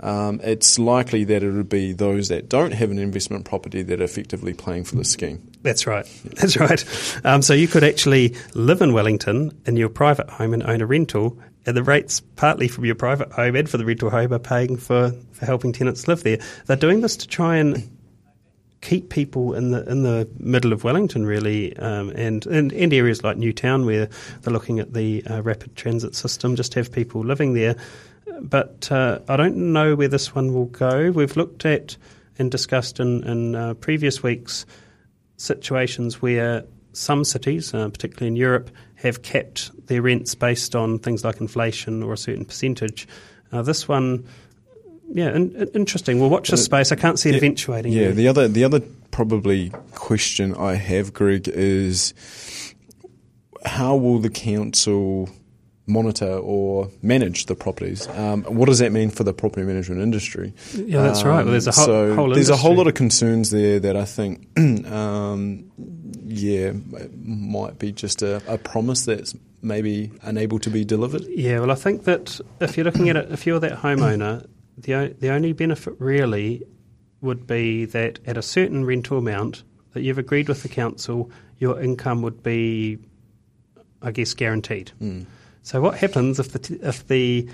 um, 0.00 0.40
it's 0.44 0.78
likely 0.78 1.24
that 1.24 1.42
it 1.42 1.50
would 1.50 1.68
be 1.68 1.92
those 1.92 2.28
that 2.28 2.48
don't 2.48 2.72
have 2.72 2.90
an 2.90 2.98
investment 2.98 3.44
property 3.44 3.82
that 3.82 4.00
are 4.00 4.04
effectively 4.04 4.52
paying 4.52 4.84
for 4.84 4.96
the 4.96 5.04
scheme. 5.04 5.50
That's 5.62 5.86
right. 5.86 6.06
That's 6.24 6.56
right. 6.58 6.84
Um, 7.24 7.40
so 7.40 7.54
you 7.54 7.66
could 7.66 7.82
actually 7.82 8.36
live 8.54 8.82
in 8.82 8.92
Wellington 8.92 9.58
in 9.66 9.76
your 9.76 9.88
private 9.88 10.28
home 10.28 10.52
and 10.52 10.62
own 10.62 10.80
a 10.82 10.86
rental, 10.86 11.38
and 11.66 11.76
the 11.76 11.82
rates 11.82 12.20
partly 12.36 12.68
from 12.68 12.84
your 12.84 12.94
private 12.94 13.32
home 13.32 13.56
and 13.56 13.68
for 13.68 13.78
the 13.78 13.86
rental 13.86 14.10
home 14.10 14.32
are 14.32 14.38
paying 14.38 14.76
for, 14.76 15.12
for 15.32 15.46
helping 15.46 15.72
tenants 15.72 16.06
live 16.06 16.22
there. 16.22 16.38
They're 16.66 16.76
doing 16.76 17.00
this 17.00 17.16
to 17.16 17.26
try 17.26 17.56
and 17.56 17.90
keep 18.84 19.08
people 19.08 19.54
in 19.54 19.70
the 19.70 19.82
in 19.90 20.02
the 20.02 20.28
middle 20.38 20.72
of 20.72 20.84
Wellington, 20.84 21.24
really, 21.24 21.74
um, 21.78 22.10
and, 22.10 22.44
and 22.46 22.70
and 22.70 22.92
areas 22.92 23.24
like 23.24 23.38
Newtown 23.38 23.86
where 23.86 24.10
they're 24.42 24.52
looking 24.52 24.78
at 24.78 24.92
the 24.92 25.24
uh, 25.24 25.40
rapid 25.40 25.74
transit 25.74 26.14
system, 26.14 26.54
just 26.54 26.74
have 26.74 26.92
people 26.92 27.24
living 27.24 27.54
there. 27.54 27.76
But 28.40 28.90
uh, 28.90 29.20
I 29.28 29.36
don't 29.36 29.72
know 29.72 29.94
where 29.94 30.08
this 30.08 30.34
one 30.34 30.52
will 30.52 30.66
go. 30.66 31.10
We've 31.10 31.36
looked 31.36 31.64
at 31.64 31.96
and 32.38 32.50
discussed 32.50 33.00
in, 33.00 33.22
in 33.24 33.54
uh, 33.54 33.74
previous 33.74 34.22
weeks 34.22 34.66
situations 35.36 36.20
where 36.20 36.64
some 36.92 37.24
cities, 37.24 37.74
uh, 37.74 37.88
particularly 37.88 38.28
in 38.28 38.36
Europe, 38.36 38.70
have 38.96 39.22
capped 39.22 39.70
their 39.86 40.02
rents 40.02 40.34
based 40.34 40.74
on 40.74 40.98
things 40.98 41.24
like 41.24 41.40
inflation 41.40 42.02
or 42.02 42.12
a 42.12 42.16
certain 42.16 42.44
percentage. 42.44 43.06
Uh, 43.52 43.62
this 43.62 43.86
one, 43.86 44.26
yeah, 45.12 45.34
in, 45.34 45.54
in- 45.56 45.68
interesting. 45.74 46.20
We'll 46.20 46.30
watch 46.30 46.48
this 46.48 46.64
space. 46.64 46.92
I 46.92 46.96
can't 46.96 47.18
see 47.18 47.30
it 47.30 47.32
Yeah, 47.32 47.38
eventuating. 47.38 47.92
Yeah, 47.92 48.10
the 48.10 48.28
other 48.28 48.48
the 48.48 48.64
other 48.64 48.80
probably 49.10 49.70
question 49.92 50.54
I 50.54 50.74
have, 50.74 51.12
Greg, 51.12 51.48
is 51.48 52.14
how 53.64 53.96
will 53.96 54.18
the 54.18 54.30
council 54.30 55.28
monitor 55.86 56.30
or 56.38 56.88
manage 57.02 57.46
the 57.46 57.54
properties? 57.54 58.06
Um, 58.08 58.42
what 58.44 58.66
does 58.66 58.78
that 58.78 58.90
mean 58.92 59.10
for 59.10 59.24
the 59.24 59.32
property 59.34 59.66
management 59.66 60.00
industry? 60.00 60.52
Yeah, 60.74 61.02
that's 61.02 61.24
right. 61.24 61.42
Well, 61.44 61.52
there's 61.52 61.66
a 61.66 61.72
whole- 61.72 61.84
so 61.84 62.14
whole 62.14 62.30
there's 62.30 62.48
a 62.50 62.56
whole 62.56 62.74
lot 62.74 62.86
of 62.86 62.94
concerns 62.94 63.50
there 63.50 63.78
that 63.80 63.96
I 63.96 64.04
think, 64.04 64.46
um, 64.90 65.70
yeah, 66.26 66.72
might 67.22 67.78
be 67.78 67.92
just 67.92 68.22
a, 68.22 68.42
a 68.52 68.56
promise 68.58 69.04
that's 69.04 69.34
maybe 69.62 70.10
unable 70.22 70.58
to 70.60 70.70
be 70.70 70.84
delivered. 70.84 71.22
Yeah, 71.28 71.60
well, 71.60 71.70
I 71.70 71.74
think 71.74 72.04
that 72.04 72.40
if 72.60 72.76
you're 72.76 72.84
looking 72.84 73.08
at 73.08 73.16
it, 73.16 73.30
if 73.32 73.46
you're 73.46 73.60
that 73.60 73.78
homeowner, 73.78 74.46
the 74.78 74.94
o- 74.94 75.08
the 75.08 75.30
only 75.30 75.52
benefit 75.52 75.94
really 75.98 76.62
would 77.20 77.46
be 77.46 77.84
that 77.86 78.18
at 78.26 78.36
a 78.36 78.42
certain 78.42 78.84
rental 78.84 79.18
amount 79.18 79.62
that 79.92 80.02
you've 80.02 80.18
agreed 80.18 80.48
with 80.48 80.62
the 80.62 80.68
council, 80.68 81.30
your 81.58 81.80
income 81.80 82.20
would 82.22 82.42
be, 82.42 82.98
I 84.02 84.10
guess, 84.10 84.34
guaranteed. 84.34 84.92
So 85.64 85.80
what 85.80 85.96
happens 85.96 86.38
if 86.38 86.52
the 86.52 86.78
if 86.86 87.08
the 87.08 87.48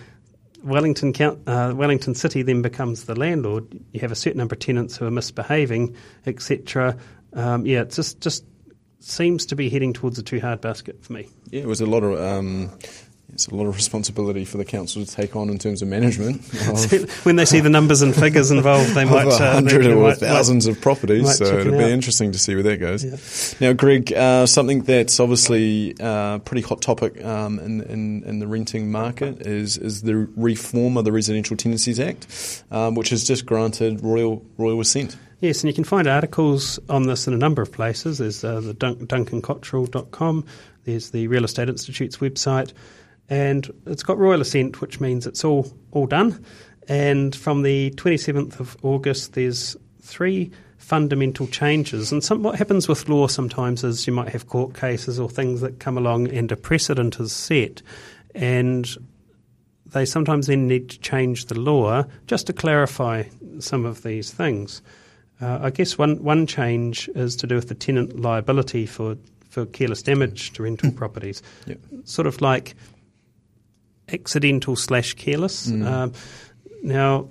Wellington, 0.64 1.12
count, 1.12 1.38
uh, 1.46 1.72
Wellington 1.74 2.14
City 2.14 2.42
then 2.42 2.60
becomes 2.60 3.04
the 3.04 3.14
landlord. 3.14 3.78
You 3.92 4.00
have 4.00 4.12
a 4.12 4.16
certain 4.16 4.38
number 4.38 4.54
of 4.54 4.58
tenants 4.58 4.96
who 4.96 5.06
are 5.06 5.10
misbehaving, 5.10 5.96
etc. 6.26 6.96
Um, 7.32 7.64
yeah, 7.64 7.82
it 7.82 7.92
just 7.92 8.20
just 8.20 8.44
seems 8.98 9.46
to 9.46 9.56
be 9.56 9.70
heading 9.70 9.92
towards 9.92 10.18
a 10.18 10.24
too 10.24 10.40
hard 10.40 10.60
basket 10.60 11.02
for 11.04 11.12
me. 11.12 11.28
Yeah, 11.50 11.62
it 11.62 11.66
was 11.66 11.80
a 11.80 11.86
lot 11.86 12.02
of 12.02 12.20
um, 12.20 12.76
it's 13.32 13.46
a 13.46 13.54
lot 13.54 13.66
of 13.66 13.74
responsibility 13.76 14.44
for 14.44 14.58
the 14.58 14.64
council 14.64 15.04
to 15.04 15.10
take 15.10 15.36
on 15.36 15.48
in 15.48 15.58
terms 15.58 15.82
of 15.82 15.88
management. 15.88 16.40
Of, 16.68 17.10
when 17.24 17.36
they 17.36 17.44
see 17.44 17.60
the 17.60 17.70
numbers 17.70 18.02
and 18.02 18.14
figures 18.14 18.50
involved, 18.50 18.94
they 18.94 19.04
might 19.06 19.26
uh, 19.26 19.52
hundred 19.52 19.86
or 19.86 20.02
might, 20.02 20.18
thousands 20.18 20.66
might, 20.66 20.76
of 20.76 20.82
properties. 20.82 21.38
So 21.38 21.44
it'll 21.44 21.72
be 21.72 21.84
out. 21.84 21.90
interesting 21.90 22.32
to 22.32 22.38
see 22.38 22.54
where 22.54 22.64
that 22.64 22.78
goes. 22.78 23.04
Yeah. 23.04 23.68
Now, 23.68 23.72
Greg, 23.72 24.12
uh, 24.12 24.46
something 24.46 24.82
that's 24.82 25.20
obviously 25.20 25.94
a 26.00 26.04
uh, 26.04 26.38
pretty 26.38 26.62
hot 26.62 26.82
topic 26.82 27.24
um, 27.24 27.58
in, 27.58 27.80
in, 27.82 28.22
in, 28.24 28.38
the 28.38 28.46
renting 28.46 28.90
market 28.90 29.46
is 29.46 29.78
is 29.78 30.02
the 30.02 30.16
reform 30.36 30.96
of 30.96 31.04
the 31.04 31.12
Residential 31.12 31.56
Tenancies 31.56 32.00
Act, 32.00 32.64
um, 32.70 32.94
which 32.94 33.10
has 33.10 33.24
just 33.24 33.46
granted 33.46 34.02
royal 34.02 34.44
royal 34.58 34.80
assent. 34.80 35.16
Yes, 35.40 35.62
and 35.62 35.68
you 35.68 35.74
can 35.74 35.84
find 35.84 36.06
articles 36.06 36.78
on 36.90 37.04
this 37.04 37.26
in 37.26 37.32
a 37.32 37.38
number 37.38 37.62
of 37.62 37.72
places. 37.72 38.18
There's 38.18 38.44
uh, 38.44 38.60
the 38.60 38.74
Dun- 38.74 39.06
DuncanCotterill.com, 39.06 40.44
there's 40.84 41.10
the 41.10 41.26
Real 41.28 41.44
Estate 41.44 41.68
Institute's 41.68 42.18
website, 42.18 42.72
and 43.30 43.72
it's 43.86 44.02
got 44.02 44.18
royal 44.18 44.40
assent, 44.40 44.80
which 44.80 45.00
means 45.00 45.26
it's 45.26 45.44
all 45.44 45.72
all 45.92 46.06
done. 46.06 46.44
And 46.88 47.34
from 47.34 47.62
the 47.62 47.92
27th 47.92 48.58
of 48.58 48.76
August, 48.82 49.34
there's 49.34 49.76
three 50.02 50.50
fundamental 50.78 51.46
changes. 51.46 52.10
And 52.10 52.24
some, 52.24 52.42
what 52.42 52.56
happens 52.56 52.88
with 52.88 53.08
law 53.08 53.28
sometimes 53.28 53.84
is 53.84 54.06
you 54.06 54.12
might 54.12 54.30
have 54.30 54.48
court 54.48 54.74
cases 54.74 55.20
or 55.20 55.30
things 55.30 55.60
that 55.60 55.78
come 55.78 55.96
along 55.96 56.28
and 56.28 56.50
a 56.50 56.56
precedent 56.56 57.20
is 57.20 57.32
set, 57.32 57.80
and 58.34 58.88
they 59.86 60.04
sometimes 60.04 60.48
then 60.48 60.66
need 60.66 60.90
to 60.90 60.98
change 60.98 61.46
the 61.46 61.58
law 61.58 62.04
just 62.26 62.46
to 62.48 62.52
clarify 62.52 63.24
some 63.60 63.84
of 63.84 64.02
these 64.02 64.32
things. 64.32 64.82
Uh, 65.40 65.58
I 65.62 65.70
guess 65.70 65.96
one, 65.96 66.22
one 66.22 66.46
change 66.46 67.08
is 67.14 67.36
to 67.36 67.46
do 67.46 67.54
with 67.54 67.68
the 67.68 67.74
tenant 67.74 68.20
liability 68.20 68.86
for, 68.86 69.16
for 69.48 69.66
careless 69.66 70.02
damage 70.02 70.52
to 70.54 70.64
rental 70.64 70.92
properties. 70.92 71.42
Yep. 71.66 71.78
Sort 72.04 72.26
of 72.26 72.40
like 72.40 72.74
accidental 74.12 74.76
slash 74.76 75.14
careless. 75.14 75.68
Mm. 75.68 75.86
Um, 75.86 76.12
now, 76.82 77.28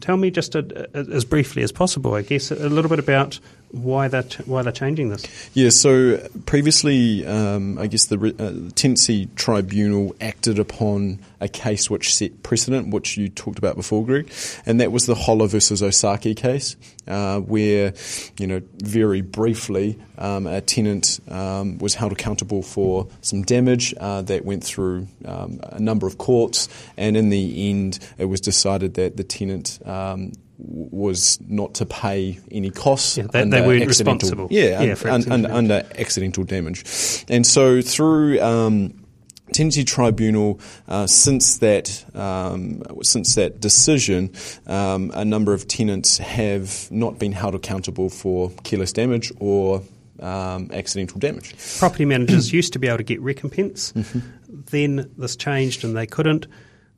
tell 0.00 0.16
me 0.16 0.30
just 0.30 0.54
a, 0.54 0.88
a, 0.94 1.14
as 1.14 1.24
briefly 1.24 1.62
as 1.62 1.72
possible, 1.72 2.14
I 2.14 2.22
guess, 2.22 2.50
a 2.50 2.68
little 2.68 2.88
bit 2.88 2.98
about 2.98 3.38
why 3.82 4.08
that 4.08 4.34
why 4.46 4.62
they're 4.62 4.72
changing 4.72 5.10
this. 5.10 5.24
Yeah, 5.54 5.70
so 5.70 6.18
previously, 6.46 7.26
um, 7.26 7.78
I 7.78 7.86
guess 7.86 8.06
the 8.06 8.16
uh, 8.16 8.72
Tenancy 8.74 9.28
Tribunal 9.36 10.14
acted 10.20 10.58
upon 10.58 11.18
a 11.40 11.48
case 11.48 11.90
which 11.90 12.14
set 12.14 12.42
precedent, 12.42 12.92
which 12.92 13.16
you 13.16 13.28
talked 13.28 13.58
about 13.58 13.76
before, 13.76 14.04
Greg, 14.04 14.30
and 14.64 14.80
that 14.80 14.92
was 14.92 15.06
the 15.06 15.14
Holler 15.14 15.46
versus 15.46 15.82
Osaki 15.82 16.36
case, 16.36 16.76
uh, 17.06 17.40
where, 17.40 17.92
you 18.38 18.46
know, 18.46 18.62
very 18.82 19.20
briefly, 19.20 19.98
um, 20.18 20.46
a 20.46 20.60
tenant 20.60 21.20
um, 21.28 21.78
was 21.78 21.94
held 21.94 22.12
accountable 22.12 22.62
for 22.62 23.08
some 23.20 23.42
damage 23.42 23.94
uh, 24.00 24.22
that 24.22 24.44
went 24.44 24.64
through 24.64 25.06
um, 25.26 25.60
a 25.62 25.80
number 25.80 26.06
of 26.06 26.18
courts, 26.18 26.68
and 26.96 27.16
in 27.16 27.28
the 27.28 27.70
end, 27.70 27.98
it 28.18 28.26
was 28.26 28.40
decided 28.40 28.94
that 28.94 29.16
the 29.16 29.24
tenant 29.24 29.78
um, 29.84 30.32
was 30.58 31.38
not 31.46 31.74
to 31.74 31.86
pay 31.86 32.38
any 32.50 32.70
costs. 32.70 33.18
Yeah, 33.18 33.26
they, 33.30 33.44
they 33.44 33.60
weren't 33.60 33.86
responsible. 33.86 34.48
Yeah, 34.50 34.82
yeah 34.82 34.94
un, 35.04 35.30
un, 35.30 35.46
under 35.46 35.86
accidental 35.98 36.44
damage. 36.44 37.24
And 37.28 37.46
so 37.46 37.82
through 37.82 38.40
um, 38.40 39.06
Tenancy 39.52 39.84
Tribunal, 39.84 40.60
uh, 40.88 41.06
since 41.06 41.58
that 41.58 42.04
um, 42.14 42.82
since 43.02 43.34
that 43.34 43.60
decision, 43.60 44.32
um, 44.66 45.10
a 45.14 45.24
number 45.24 45.52
of 45.52 45.68
tenants 45.68 46.18
have 46.18 46.90
not 46.90 47.18
been 47.18 47.32
held 47.32 47.54
accountable 47.54 48.08
for 48.08 48.50
careless 48.64 48.92
damage 48.92 49.32
or 49.38 49.82
um, 50.20 50.70
accidental 50.72 51.18
damage. 51.20 51.54
Property 51.78 52.04
managers 52.04 52.52
used 52.52 52.72
to 52.72 52.78
be 52.78 52.88
able 52.88 52.98
to 52.98 53.04
get 53.04 53.20
recompense. 53.20 53.92
Mm-hmm. 53.92 54.20
Then 54.70 55.10
this 55.16 55.36
changed 55.36 55.84
and 55.84 55.96
they 55.96 56.06
couldn't. 56.06 56.46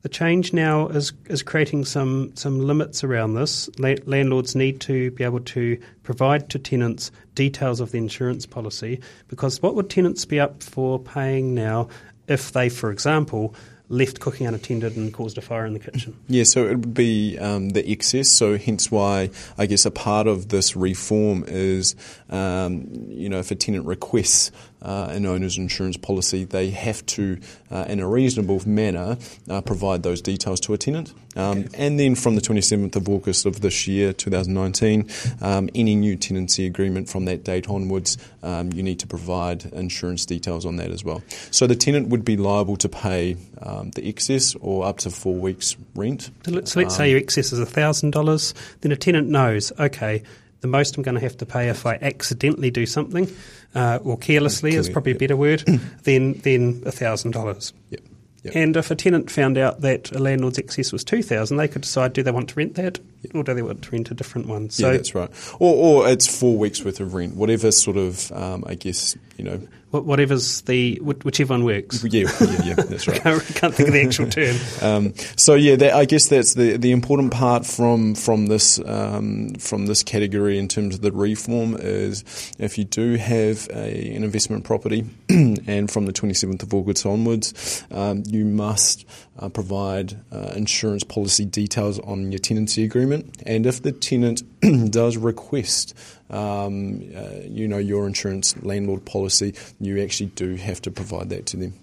The 0.01 0.09
change 0.09 0.53
now 0.53 0.87
is 0.87 1.11
is 1.27 1.43
creating 1.43 1.85
some 1.85 2.31
some 2.35 2.59
limits 2.59 3.03
around 3.03 3.33
this. 3.33 3.69
La- 3.77 3.95
landlords 4.05 4.55
need 4.55 4.79
to 4.81 5.11
be 5.11 5.23
able 5.23 5.41
to 5.41 5.77
provide 6.03 6.49
to 6.49 6.59
tenants 6.59 7.11
details 7.35 7.79
of 7.81 7.91
the 7.91 7.97
insurance 7.97 8.45
policy 8.45 9.01
because 9.27 9.61
what 9.61 9.75
would 9.75 9.89
tenants 9.89 10.23
be 10.25 10.39
up 10.39 10.63
for 10.63 10.99
paying 10.99 11.53
now 11.53 11.89
if 12.27 12.53
they, 12.53 12.69
for 12.69 12.91
example, 12.91 13.55
left 13.89 14.19
cooking 14.19 14.45
unattended 14.45 14.95
and 14.95 15.11
caused 15.11 15.37
a 15.37 15.41
fire 15.41 15.65
in 15.65 15.73
the 15.73 15.79
kitchen. 15.79 16.15
Yeah, 16.27 16.43
so 16.43 16.67
it 16.67 16.69
would 16.69 16.93
be 16.93 17.39
um, 17.39 17.69
the 17.69 17.91
excess. 17.91 18.29
So 18.29 18.57
hence 18.57 18.91
why 18.91 19.31
I 19.57 19.65
guess 19.65 19.85
a 19.85 19.91
part 19.91 20.27
of 20.27 20.49
this 20.49 20.75
reform 20.75 21.43
is, 21.47 21.95
um, 22.29 22.87
you 23.09 23.29
know, 23.29 23.39
if 23.39 23.49
a 23.49 23.55
tenant 23.55 23.85
requests 23.87 24.51
uh, 24.81 25.07
an 25.11 25.25
owner's 25.25 25.57
insurance 25.57 25.97
policy, 25.97 26.45
they 26.45 26.69
have 26.69 27.05
to, 27.05 27.39
uh, 27.71 27.85
in 27.87 27.99
a 27.99 28.07
reasonable 28.07 28.61
manner, 28.67 29.17
uh, 29.49 29.61
provide 29.61 30.03
those 30.03 30.21
details 30.21 30.59
to 30.61 30.73
a 30.73 30.77
tenant. 30.77 31.13
Um, 31.35 31.59
okay. 31.59 31.69
And 31.73 31.99
then 31.99 32.15
from 32.15 32.35
the 32.35 32.41
27th 32.41 32.95
of 32.95 33.07
August 33.07 33.45
of 33.45 33.61
this 33.61 33.87
year, 33.87 34.13
2019, 34.13 35.09
um, 35.41 35.69
any 35.75 35.95
new 35.95 36.15
tenancy 36.15 36.65
agreement 36.65 37.09
from 37.09 37.25
that 37.25 37.43
date 37.43 37.69
onwards, 37.69 38.17
um, 38.41 38.71
you 38.73 38.83
need 38.83 38.99
to 38.99 39.07
provide 39.07 39.65
insurance 39.65 40.25
details 40.25 40.65
on 40.65 40.77
that 40.77 40.91
as 40.91 41.03
well. 41.03 41.21
So 41.51 41.67
the 41.67 41.75
tenant 41.75 42.07
would 42.09 42.25
be 42.25 42.37
liable 42.37 42.77
to 42.77 42.89
pay 42.89 43.37
um, 43.61 43.91
the 43.91 44.07
excess 44.07 44.55
or 44.55 44.85
up 44.85 44.99
to 44.99 45.09
four 45.09 45.35
weeks 45.35 45.75
rent. 45.95 46.31
So 46.45 46.51
let's, 46.51 46.75
let's 46.75 46.95
say 46.95 47.09
your 47.09 47.19
excess 47.19 47.51
is 47.51 47.59
$1,000, 47.59 48.53
then 48.81 48.91
a 48.91 48.95
tenant 48.95 49.27
knows, 49.27 49.71
okay, 49.77 50.23
the 50.61 50.67
most 50.67 50.97
I'm 50.97 51.03
going 51.03 51.15
to 51.15 51.21
have 51.21 51.37
to 51.37 51.45
pay 51.45 51.69
if 51.69 51.85
I 51.85 51.95
accidentally 51.95 52.71
do 52.71 52.85
something 52.85 53.29
uh, 53.75 53.99
or 54.03 54.17
carelessly 54.17 54.75
is 54.75 54.89
probably 54.89 55.13
a 55.13 55.17
better 55.17 55.35
word, 55.35 55.61
then 56.03 56.33
then 56.43 56.81
thousand 56.81 57.31
dollars. 57.31 57.73
Yep. 57.89 58.01
Yep. 58.43 58.55
And 58.55 58.77
if 58.77 58.89
a 58.89 58.95
tenant 58.95 59.29
found 59.29 59.57
out 59.57 59.81
that 59.81 60.13
a 60.13 60.19
landlord's 60.19 60.57
excess 60.57 60.93
was 60.93 61.03
two 61.03 61.21
thousand, 61.21 61.57
they 61.57 61.67
could 61.67 61.81
decide 61.81 62.13
do 62.13 62.23
they 62.23 62.31
want 62.31 62.49
to 62.49 62.55
rent 62.55 62.75
that 62.75 62.99
yep. 63.21 63.35
or 63.35 63.43
do 63.43 63.53
they 63.53 63.61
want 63.61 63.81
to 63.81 63.91
rent 63.91 64.11
a 64.11 64.13
different 64.13 64.47
one. 64.47 64.69
So 64.69 64.87
yeah, 64.87 64.97
that's 64.97 65.13
right. 65.13 65.29
Or, 65.59 66.03
or 66.03 66.09
it's 66.09 66.39
four 66.39 66.57
weeks 66.57 66.83
worth 66.83 66.99
of 67.01 67.13
rent, 67.13 67.35
whatever 67.35 67.71
sort 67.71 67.97
of 67.97 68.31
um, 68.31 68.63
I 68.65 68.75
guess 68.75 69.17
you 69.37 69.43
know 69.43 69.61
whatever's 69.91 70.61
the 70.61 70.99
whichever 71.01 71.53
one 71.53 71.63
works. 71.63 72.03
Yeah, 72.09 72.27
yeah, 72.41 72.63
yeah 72.63 72.73
that's 72.75 73.07
right. 73.07 73.23
I 73.25 73.39
can't 73.39 73.73
think 73.75 73.89
of 73.89 73.93
the 73.93 74.03
actual 74.03 74.29
term. 74.29 74.55
um, 74.81 75.13
so 75.35 75.53
yeah, 75.53 75.75
that, 75.75 75.93
I 75.93 76.05
guess 76.05 76.27
that's 76.27 76.55
the 76.55 76.77
the 76.77 76.91
important 76.91 77.31
part 77.31 77.65
from 77.65 78.15
from 78.15 78.47
this 78.47 78.79
um, 78.79 79.53
from 79.55 79.85
this 79.85 80.01
category 80.01 80.57
in 80.57 80.67
terms 80.67 80.95
of 80.95 81.01
the 81.01 81.11
reform 81.11 81.75
is 81.79 82.23
if 82.57 82.77
you 82.77 82.83
do 82.83 83.15
have 83.15 83.67
a, 83.71 84.15
an 84.15 84.23
investment 84.23 84.63
property, 84.63 85.05
and 85.29 85.91
from 85.91 86.05
the 86.05 86.13
27th 86.13 86.63
of 86.63 86.73
August 86.73 87.05
onwards, 87.05 87.83
um, 87.91 88.23
you 88.25 88.45
must 88.45 89.05
uh, 89.37 89.49
provide 89.49 90.19
uh, 90.31 90.53
insurance 90.55 91.03
policy 91.03 91.45
details 91.45 91.99
on 91.99 92.31
your 92.31 92.39
tenancy 92.39 92.83
agreement, 92.83 93.41
and 93.45 93.65
if 93.65 93.81
the 93.83 93.91
tenant 93.91 94.41
does 94.89 95.17
request 95.17 95.93
um, 96.29 97.01
uh, 97.15 97.41
you 97.47 97.67
know, 97.67 97.77
your 97.77 98.05
insurance 98.05 98.55
landlord 98.63 99.05
policy, 99.05 99.55
you 99.79 100.01
actually 100.01 100.27
do 100.27 100.55
have 100.55 100.81
to 100.83 100.91
provide 100.91 101.29
that 101.29 101.45
to 101.47 101.57
them. 101.57 101.73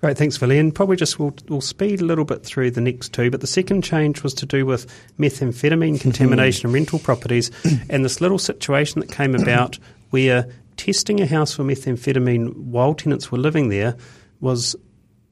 Great, 0.00 0.16
thanks, 0.16 0.38
Villian. 0.38 0.72
Probably 0.72 0.96
just 0.96 1.18
we'll, 1.18 1.34
we'll, 1.48 1.60
speed 1.60 2.00
a 2.00 2.04
little 2.04 2.24
bit 2.24 2.44
through 2.44 2.70
the 2.70 2.80
next 2.80 3.12
two, 3.12 3.32
but 3.32 3.40
the 3.40 3.48
second 3.48 3.82
change 3.82 4.22
was 4.22 4.32
to 4.34 4.46
do 4.46 4.64
with 4.64 4.86
methamphetamine 5.18 6.00
contamination 6.00 6.68
in 6.68 6.74
rental 6.74 7.00
properties, 7.00 7.50
and 7.90 8.04
this 8.04 8.20
little 8.20 8.38
situation 8.38 9.00
that 9.00 9.10
came 9.10 9.34
about 9.34 9.78
where 10.10 10.48
testing 10.76 11.20
a 11.20 11.26
house 11.26 11.52
for 11.52 11.64
methamphetamine 11.64 12.54
while 12.54 12.94
tenants 12.94 13.32
were 13.32 13.38
living 13.38 13.68
there 13.68 13.96
was 14.40 14.76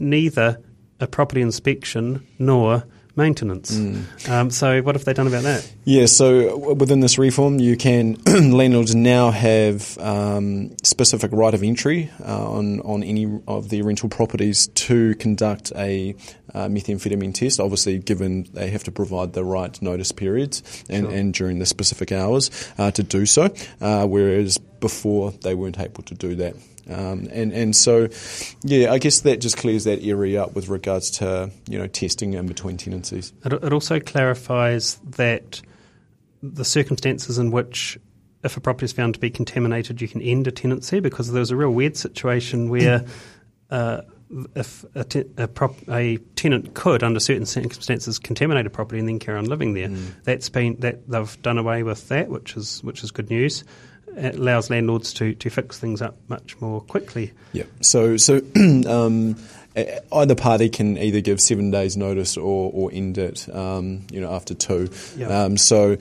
neither 0.01 0.61
a 0.99 1.07
property 1.07 1.41
inspection 1.41 2.27
nor 2.41 2.85
maintenance. 3.17 3.77
Mm. 3.77 4.29
Um, 4.29 4.51
so, 4.51 4.83
what 4.83 4.95
have 4.95 5.05
they 5.05 5.13
done 5.13 5.27
about 5.27 5.43
that? 5.45 5.71
Yeah, 5.85 6.07
so 6.07 6.75
within 6.75 7.01
this 7.01 7.19
reform, 7.19 7.59
you 7.59 7.77
can 7.77 8.15
landlords 8.27 8.95
now 8.95 9.31
have 9.31 9.99
um, 9.99 10.77
specific 10.83 11.33
right 11.33 11.55
of 11.55 11.63
entry 11.63 12.11
uh, 12.25 12.51
on 12.51 12.81
on 12.81 13.03
any 13.03 13.41
of 13.49 13.69
their 13.69 13.85
rental 13.85 14.09
properties 14.09 14.69
to 14.69 15.15
conduct 15.17 15.73
a 15.77 16.15
uh, 16.55 16.67
methamphetamine 16.67 17.35
test. 17.35 17.61
Obviously, 17.61 17.99
given 17.99 18.49
they 18.53 18.71
have 18.71 18.85
to 18.85 18.93
provide 18.93 19.33
the 19.33 19.45
right 19.45 19.81
notice 19.83 20.13
periods 20.13 20.63
and, 20.89 21.07
sure. 21.07 21.15
and 21.15 21.35
during 21.35 21.59
the 21.59 21.67
specific 21.67 22.13
hours 22.13 22.51
uh, 22.79 22.91
to 22.91 23.03
do 23.03 23.27
so, 23.27 23.53
uh, 23.81 24.07
whereas 24.07 24.59
before 24.59 25.33
they 25.43 25.55
weren't 25.55 25.79
able 25.79 26.03
to 26.05 26.15
do 26.15 26.35
that. 26.37 26.55
Um, 26.89 27.29
and 27.33 27.53
and 27.53 27.75
so, 27.75 28.09
yeah, 28.63 28.93
I 28.93 28.99
guess 28.99 29.21
that 29.21 29.41
just 29.41 29.57
clears 29.57 29.85
that 29.85 30.03
area 30.03 30.43
up 30.43 30.55
with 30.55 30.69
regards 30.69 31.11
to 31.19 31.51
you 31.69 31.79
know 31.79 31.87
testing 31.87 32.35
in 32.35 32.47
between 32.47 32.77
tenancies. 32.77 33.33
It, 33.45 33.53
it 33.53 33.73
also 33.73 33.99
clarifies 33.99 34.97
that 35.17 35.61
the 36.43 36.65
circumstances 36.65 37.39
in 37.39 37.51
which 37.51 37.99
if 38.45 38.57
a 38.57 38.61
property 38.61 38.85
is 38.85 38.93
found 38.93 39.15
to 39.15 39.21
be 39.21 39.31
contaminated, 39.31 40.01
you 40.01 40.09
can 40.09 40.23
end 40.23 40.47
a 40.47 40.53
tenancy 40.53 41.01
because 41.01 41.33
there 41.33 41.41
was 41.41 41.51
a 41.51 41.57
real 41.57 41.71
weird 41.71 41.97
situation 41.97 42.69
where 42.71 43.05
uh, 43.71 44.03
if 44.55 44.85
a, 44.95 45.05
te- 45.05 45.25
a, 45.37 45.49
prop- 45.49 45.89
a, 45.89 46.17
tenant 46.37 46.75
could, 46.75 47.03
under 47.03 47.21
certain 47.21 47.47
circumstances, 47.47 48.19
contaminate 48.19 48.67
a 48.67 48.71
property 48.71 48.99
and 48.99 49.09
then 49.09 49.19
carry 49.19 49.39
on 49.39 49.47
living 49.47 49.75
there. 49.75 49.89
Mm. 49.89 50.13
That's 50.25 50.49
been 50.49 50.77
that 50.81 51.09
they've 51.09 51.43
done 51.43 51.59
away 51.59 51.83
with 51.83 52.09
that, 52.09 52.29
which 52.29 52.57
is 52.57 52.83
which 52.83 53.05
is 53.05 53.11
good 53.11 53.31
news. 53.31 53.65
It 54.17 54.37
allows 54.37 54.71
landlords 54.71 55.13
to, 55.15 55.35
to 55.35 55.51
fix 55.51 55.79
things 55.79 56.01
up 56.03 56.17
much 56.29 56.61
more 56.61 56.81
quickly. 56.81 57.33
Yeah. 57.53 57.65
So 57.81 58.17
so. 58.17 58.41
um, 58.89 59.37
either 60.13 60.35
party 60.35 60.71
can 60.71 60.97
either 60.97 61.21
give 61.21 61.41
seven 61.41 61.71
days 61.71 61.97
notice 61.97 62.37
or, 62.37 62.71
or 62.73 62.91
end 62.93 63.19
it, 63.19 63.47
um, 63.55 64.07
you 64.11 64.21
know, 64.21 64.33
after 64.33 64.55
two. 64.55 64.89
Yep. 65.17 65.31
Um, 65.31 65.57
so, 65.59 65.99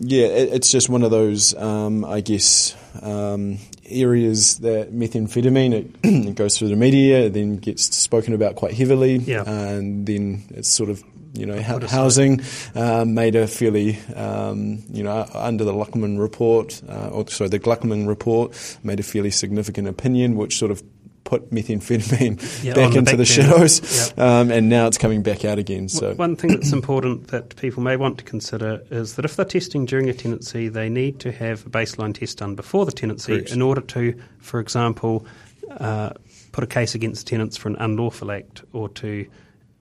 yeah, 0.00 0.26
it, 0.26 0.54
it's 0.54 0.72
just 0.72 0.88
one 0.88 1.02
of 1.02 1.10
those, 1.10 1.54
um, 1.54 2.04
I 2.06 2.22
guess, 2.22 2.74
um, 3.02 3.58
areas 3.86 4.58
that 4.58 4.92
methamphetamine 4.92 5.72
it, 5.74 5.90
it, 6.02 6.34
goes 6.34 6.58
through 6.58 6.68
the 6.68 6.76
media, 6.76 7.28
then 7.28 7.56
gets 7.56 7.94
spoken 7.94 8.32
about 8.32 8.56
quite 8.56 8.74
heavily, 8.74 9.16
yep. 9.16 9.46
and 9.46 10.06
then 10.06 10.44
it's 10.50 10.70
sort 10.70 10.88
of 10.88 11.04
you 11.34 11.46
know, 11.46 11.60
housing 11.62 12.40
um, 12.74 13.14
made 13.14 13.34
a 13.36 13.46
fairly, 13.46 13.98
um, 14.14 14.82
you 14.90 15.02
know, 15.02 15.26
under 15.34 15.64
the 15.64 15.72
Gluckman 15.72 16.18
report, 16.18 16.82
uh, 16.88 17.08
or 17.08 17.26
sorry, 17.28 17.48
the 17.48 17.58
Gluckman 17.58 18.06
report 18.06 18.78
made 18.82 19.00
a 19.00 19.02
fairly 19.02 19.30
significant 19.30 19.88
opinion, 19.88 20.36
which 20.36 20.58
sort 20.58 20.70
of 20.70 20.82
put 21.24 21.50
methamphetamine 21.50 22.62
yeah, 22.64 22.74
back 22.74 22.94
into 22.94 23.12
the, 23.12 23.18
the 23.18 23.24
shadows, 23.24 24.10
yep. 24.10 24.18
um, 24.18 24.50
and 24.50 24.68
now 24.68 24.86
it's 24.86 24.98
coming 24.98 25.22
back 25.22 25.46
out 25.46 25.58
again. 25.58 25.88
So 25.88 26.14
one 26.14 26.36
thing 26.36 26.50
that's 26.50 26.72
important 26.72 27.28
that 27.28 27.56
people 27.56 27.82
may 27.82 27.96
want 27.96 28.18
to 28.18 28.24
consider 28.24 28.82
is 28.90 29.16
that 29.16 29.24
if 29.24 29.36
they're 29.36 29.46
testing 29.46 29.86
during 29.86 30.10
a 30.10 30.12
tenancy, 30.12 30.68
they 30.68 30.90
need 30.90 31.20
to 31.20 31.32
have 31.32 31.64
a 31.64 31.70
baseline 31.70 32.14
test 32.14 32.38
done 32.38 32.54
before 32.54 32.84
the 32.84 32.92
tenancy 32.92 33.36
Correct. 33.36 33.52
in 33.52 33.62
order 33.62 33.80
to, 33.80 34.20
for 34.40 34.60
example, 34.60 35.24
uh, 35.70 36.10
put 36.52 36.64
a 36.64 36.66
case 36.66 36.94
against 36.94 37.26
tenants 37.26 37.56
for 37.56 37.68
an 37.68 37.76
unlawful 37.76 38.30
act 38.30 38.62
or 38.74 38.90
to 38.90 39.26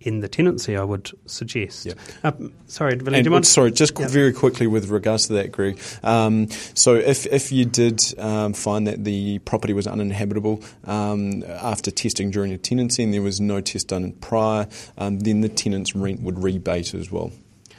in 0.02 0.20
the 0.20 0.28
tenancy, 0.28 0.76
I 0.76 0.84
would 0.84 1.12
suggest. 1.28 1.86
Yeah. 1.86 1.94
Uh, 2.24 2.32
sorry, 2.66 2.96
Billy, 2.96 3.18
and, 3.18 3.24
do 3.24 3.30
you 3.30 3.32
want? 3.32 3.46
Sorry, 3.46 3.72
just 3.72 3.98
yeah. 4.00 4.08
very 4.08 4.34
quickly 4.34 4.68
with 4.68 4.90
regards 4.90 5.28
to 5.28 5.34
that, 5.34 5.52
Greg. 5.52 5.80
Um, 6.04 6.50
so 6.74 6.96
if, 6.96 7.26
if 7.28 7.52
you 7.52 7.66
did 7.66 8.02
um, 8.18 8.54
find 8.54 8.88
that 8.88 9.04
the 9.04 9.40
property 9.40 9.74
was 9.74 9.88
uninhabitable 9.88 10.64
um, 10.86 11.44
after 11.44 11.92
testing 11.92 12.32
during 12.32 12.52
a 12.52 12.58
tenancy 12.58 13.04
and 13.04 13.14
there 13.14 13.22
was 13.22 13.40
no 13.40 13.62
test 13.62 13.90
done 13.90 14.14
prior, 14.14 14.68
um, 14.98 15.20
then 15.20 15.42
the 15.42 15.50
tenant's 15.50 15.96
rent 15.96 16.22
would 16.22 16.42
rebate 16.42 16.94
as 16.94 17.12
well. 17.12 17.32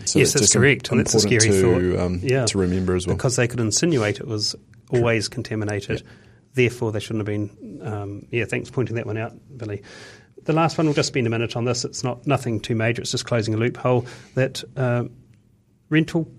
So 0.05 0.19
yes, 0.19 0.33
that's 0.33 0.53
correct. 0.53 0.91
and 0.91 1.01
that's 1.01 1.15
a 1.15 1.21
scary 1.21 1.41
to, 1.41 1.61
thought. 1.93 2.05
Um, 2.05 2.21
yeah. 2.23 2.47
to 2.47 2.59
remember 2.59 2.95
as 2.95 3.07
well. 3.07 3.17
Because 3.17 3.37
they 3.37 3.49
could 3.49 3.61
insinuate 3.61 4.21
it 4.21 4.27
was 4.27 4.55
always 4.91 5.29
contaminated. 5.29 6.01
Yeah. 6.01 6.07
Therefore, 6.55 6.93
they 6.93 7.01
shouldn't 7.01 7.27
have 7.27 7.27
been. 7.27 7.81
Um, 7.83 8.27
yeah, 8.31 8.45
thanks 8.45 8.69
for 8.69 8.75
pointing 8.75 8.97
that 8.97 9.07
one 9.07 9.17
out, 9.17 9.33
Billy 9.57 9.83
the 10.45 10.53
last 10.53 10.79
one 10.79 10.87
will 10.87 10.95
just 10.95 11.09
spend 11.09 11.27
a 11.27 11.31
minute 11.31 11.57
on 11.57 11.65
this. 11.65 11.85
It's 11.85 12.03
not 12.03 12.27
nothing 12.27 12.61
too 12.61 12.75
major. 12.75 13.03
It's 13.03 13.11
just 13.11 13.27
closing 13.27 13.55
a 13.55 13.57
loophole 13.57 14.07
that 14.35 14.63
uh, 14.77 15.05
rental. 15.89 16.31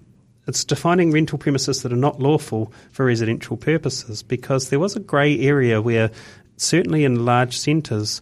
It's 0.45 0.65
defining 0.65 1.11
rental 1.11 1.37
premises 1.37 1.83
that 1.83 1.93
are 1.93 1.97
not 1.97 2.19
lawful 2.19 2.73
for 2.91 3.05
residential 3.05 3.55
purposes 3.55 4.23
because 4.23 4.69
there 4.69 4.79
was 4.79 4.95
a 4.95 4.99
grey 4.99 5.39
area 5.39 5.81
where, 5.81 6.11
certainly 6.57 7.05
in 7.05 7.23
large 7.23 7.57
centres, 7.57 8.21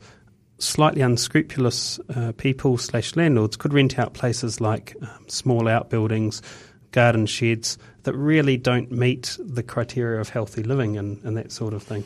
slightly 0.59 1.01
unscrupulous 1.01 1.99
uh, 2.15 2.31
people 2.37 2.77
slash 2.77 3.15
landlords 3.15 3.57
could 3.57 3.73
rent 3.73 3.97
out 3.97 4.13
places 4.13 4.61
like 4.61 4.95
um, 5.01 5.25
small 5.27 5.67
outbuildings, 5.67 6.43
garden 6.91 7.25
sheds 7.25 7.77
that 8.03 8.13
really 8.13 8.57
don't 8.57 8.91
meet 8.91 9.37
the 9.39 9.63
criteria 9.63 10.19
of 10.19 10.29
healthy 10.29 10.63
living 10.63 10.97
and, 10.97 11.23
and 11.23 11.37
that 11.37 11.51
sort 11.51 11.73
of 11.73 11.81
thing. 11.81 12.03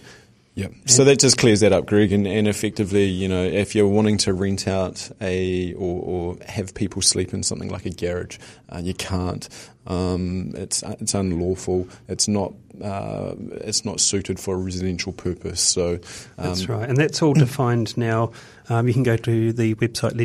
Yeah. 0.55 0.69
So 0.85 1.03
that 1.03 1.19
just 1.19 1.37
clears 1.37 1.59
that 1.59 1.73
up, 1.73 1.85
Greg, 1.85 2.13
and, 2.13 2.25
and 2.25 2.47
effectively, 2.47 3.03
you 3.03 3.27
know, 3.27 3.43
if 3.43 3.75
you're 3.75 3.89
wanting 3.89 4.17
to 4.19 4.33
rent 4.33 4.69
out 4.69 5.11
a 5.19 5.73
or, 5.73 6.01
or 6.01 6.37
have 6.47 6.73
people 6.73 7.01
sleep 7.01 7.33
in 7.33 7.43
something 7.43 7.67
like 7.69 7.85
a 7.85 7.89
garage, 7.89 8.37
uh, 8.69 8.79
you 8.81 8.93
can't. 8.93 9.49
Um, 9.85 10.53
it's 10.55 10.81
it's 10.83 11.13
unlawful. 11.13 11.89
It's 12.07 12.29
not 12.29 12.53
uh, 12.81 13.35
it's 13.51 13.83
not 13.83 13.99
suited 13.99 14.39
for 14.39 14.55
a 14.55 14.57
residential 14.57 15.11
purpose. 15.11 15.59
So 15.59 15.95
um, 15.95 15.99
that's 16.37 16.69
right, 16.69 16.87
and 16.87 16.97
that's 16.97 17.21
all 17.21 17.33
defined 17.33 17.97
now. 17.97 18.31
Um, 18.69 18.87
you 18.87 18.93
can 18.93 19.03
go 19.03 19.17
to 19.17 19.51
the 19.51 19.75
website 19.75 20.15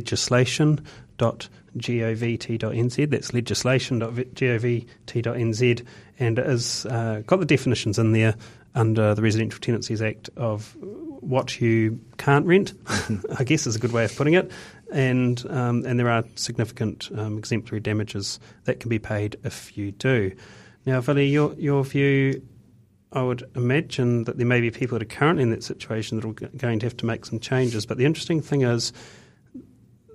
legislation.govt.nz. 1.75 3.11
That's 3.11 3.33
legislation.govt.nz, 3.33 5.87
and 6.19 6.39
it 6.39 6.47
has 6.47 6.87
uh, 6.87 7.23
got 7.27 7.41
the 7.41 7.47
definitions 7.47 7.99
in 7.99 8.13
there 8.13 8.35
under 8.75 9.15
the 9.15 9.23
Residential 9.23 9.61
Tenancies 9.61 10.01
Act 10.01 10.31
of 10.37 10.77
what 10.81 11.61
you 11.61 12.01
can't 12.19 12.47
rent, 12.47 12.73
I 13.39 13.45
guess 13.45 13.67
is 13.67 13.77
a 13.77 13.79
good 13.79 13.93
way 13.93 14.05
of 14.05 14.17
putting 14.17 14.35
it. 14.35 14.51
And, 14.93 15.45
um, 15.51 15.85
and 15.87 15.99
there 15.99 16.09
are 16.09 16.25
significant 16.35 17.11
um, 17.17 17.39
exemplary 17.39 17.81
damages 17.81 18.41
that 18.65 18.81
can 18.81 18.89
be 18.89 18.99
paid 18.99 19.37
if 19.45 19.77
you 19.77 19.93
do. 19.93 20.33
Now, 20.87 21.01
Vili, 21.01 21.27
your, 21.27 21.55
your 21.55 21.85
view, 21.85 22.43
I 23.13 23.23
would 23.23 23.49
imagine 23.55 24.25
that 24.25 24.39
there 24.39 24.47
may 24.47 24.61
be 24.61 24.71
people 24.71 24.99
that 24.99 25.03
are 25.03 25.17
currently 25.17 25.43
in 25.43 25.51
that 25.51 25.63
situation 25.63 26.19
that 26.19 26.27
are 26.27 26.49
going 26.57 26.79
to 26.79 26.87
have 26.87 26.97
to 26.99 27.07
make 27.07 27.25
some 27.25 27.39
changes. 27.39 27.87
But 27.87 27.99
the 27.99 28.05
interesting 28.05 28.41
thing 28.41 28.63
is, 28.63 28.93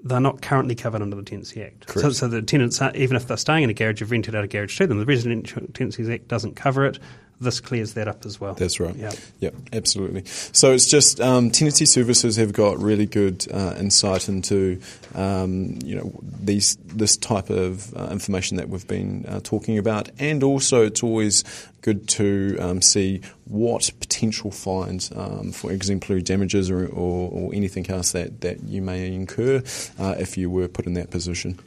they're 0.06 0.22
not 0.22 0.42
currently 0.42 0.76
covered 0.76 1.02
under 1.02 1.16
the 1.16 1.24
Tenancy 1.24 1.64
Act. 1.64 1.90
So, 1.90 2.12
so, 2.12 2.28
the 2.28 2.42
tenants, 2.44 2.80
even 2.94 3.18
if 3.18 3.28
they're 3.28 3.38
staying 3.38 3.64
in 3.64 3.72
a 3.72 3.74
garage, 3.74 4.00
you've 4.00 4.12
rented 4.12 4.36
out 4.36 4.44
a 4.44 4.48
garage 4.48 4.78
to 4.78 4.86
them. 4.86 5.00
The 5.00 5.06
Residential 5.06 5.64
Tenancies 5.74 6.10
Act 6.10 6.28
doesn't 6.28 6.56
cover 6.56 6.86
it 6.86 7.00
this 7.40 7.60
clears 7.60 7.94
that 7.94 8.08
up 8.08 8.26
as 8.26 8.40
well. 8.40 8.54
That's 8.54 8.80
right. 8.80 8.96
Yeah, 8.96 9.12
yeah, 9.40 9.50
absolutely. 9.74 10.24
So 10.26 10.72
it's 10.72 10.88
just 10.88 11.20
um, 11.20 11.52
tenancy 11.52 11.86
services 11.86 12.38
have 12.38 12.54
got 12.54 12.80
really 12.80 13.06
good 13.06 13.46
uh, 13.52 13.76
insight 13.78 14.30
into 14.30 14.82
um, 15.14 15.78
you 15.84 15.96
know 15.96 16.14
these 16.24 16.78
this 16.86 17.18
type 17.18 17.50
of 17.50 17.96
uh, 17.96 18.08
information 18.12 18.58
that 18.58 18.70
we've 18.70 18.88
been 18.88 19.26
uh, 19.28 19.40
talking 19.44 19.78
about, 19.78 20.10
and 20.20 20.44
also 20.44 20.84
it's 20.84 21.04
always 21.04 21.44
good 21.82 22.08
to 22.08 22.58
um, 22.60 22.82
see 22.82 23.22
what 23.46 23.92
potential 24.00 24.50
fines 24.50 25.12
um, 25.16 25.52
for 25.52 25.72
exemplary 25.72 26.22
damages 26.22 26.72
or, 26.72 26.88
or, 26.88 27.30
or, 27.30 27.54
anything 27.54 27.88
else 27.92 28.14
that, 28.14 28.42
that 28.42 28.64
you 28.64 28.82
may 28.82 29.14
incur 29.14 29.62
uh, 30.00 30.16
if 30.18 30.36
you 30.36 30.50
were 30.50 30.68
put 30.68 30.88
in 30.88 30.96
that 30.96 31.12
position. 31.12 31.60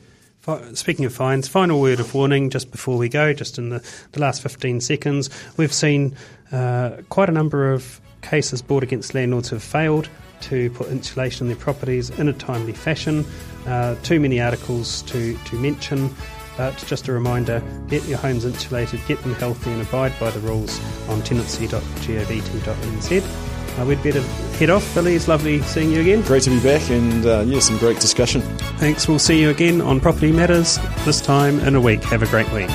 Speaking 0.72 1.04
of 1.04 1.12
fines, 1.12 1.46
final 1.46 1.80
word 1.80 2.00
of 2.00 2.14
warning 2.14 2.48
just 2.48 2.70
before 2.70 2.96
we 2.96 3.10
go, 3.10 3.34
just 3.34 3.58
in 3.58 3.68
the, 3.68 3.86
the 4.12 4.20
last 4.20 4.42
15 4.42 4.80
seconds. 4.80 5.28
We've 5.58 5.72
seen 5.72 6.16
uh, 6.52 7.02
quite 7.10 7.28
a 7.28 7.32
number 7.32 7.72
of 7.72 8.00
cases 8.22 8.62
brought 8.62 8.82
against 8.82 9.14
landlords 9.14 9.50
who 9.50 9.56
have 9.56 9.62
failed 9.62 10.08
to 10.42 10.70
put 10.70 10.88
insulation 10.88 11.46
in 11.46 11.48
their 11.48 11.62
properties 11.62 12.10
in 12.10 12.28
a 12.28 12.32
timely 12.32 12.72
fashion. 12.72 13.24
Uh, 13.66 13.96
too 14.02 14.20
many 14.20 14.40
articles 14.40 15.02
to, 15.02 15.36
to 15.44 15.56
mention, 15.56 16.14
but 16.56 16.76
just 16.86 17.08
a 17.08 17.12
reminder 17.12 17.62
get 17.88 18.04
your 18.04 18.18
homes 18.18 18.44
insulated, 18.44 19.00
get 19.06 19.20
them 19.22 19.34
healthy, 19.34 19.70
and 19.70 19.82
abide 19.82 20.12
by 20.18 20.30
the 20.30 20.40
rules 20.40 20.80
on 21.08 21.22
tenancy.govt.nz. 21.22 23.47
Uh, 23.78 23.84
we'd 23.84 24.02
better 24.02 24.22
head 24.58 24.70
off. 24.70 24.94
Billy, 24.94 25.14
it's 25.14 25.28
lovely 25.28 25.62
seeing 25.62 25.92
you 25.92 26.00
again. 26.00 26.22
Great 26.22 26.42
to 26.42 26.50
be 26.50 26.60
back, 26.60 26.90
and 26.90 27.24
uh, 27.24 27.44
yeah, 27.46 27.60
some 27.60 27.78
great 27.78 28.00
discussion. 28.00 28.40
Thanks. 28.78 29.06
We'll 29.06 29.18
see 29.18 29.40
you 29.40 29.50
again 29.50 29.80
on 29.80 30.00
Property 30.00 30.32
Matters 30.32 30.78
this 31.04 31.20
time 31.20 31.60
in 31.60 31.74
a 31.74 31.80
week. 31.80 32.02
Have 32.04 32.22
a 32.22 32.26
great 32.26 32.50
week. 32.52 32.68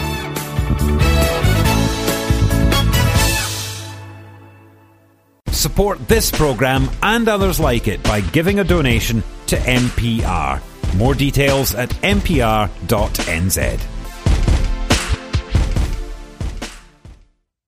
Support 5.47 6.07
this 6.07 6.29
program 6.29 6.89
and 7.01 7.27
others 7.27 7.59
like 7.59 7.87
it 7.87 8.03
by 8.03 8.21
giving 8.21 8.59
a 8.59 8.63
donation 8.63 9.23
to 9.47 9.55
MPR. 9.55 10.61
More 10.97 11.15
details 11.15 11.73
at 11.73 11.89
mpr.nz. 11.89 12.73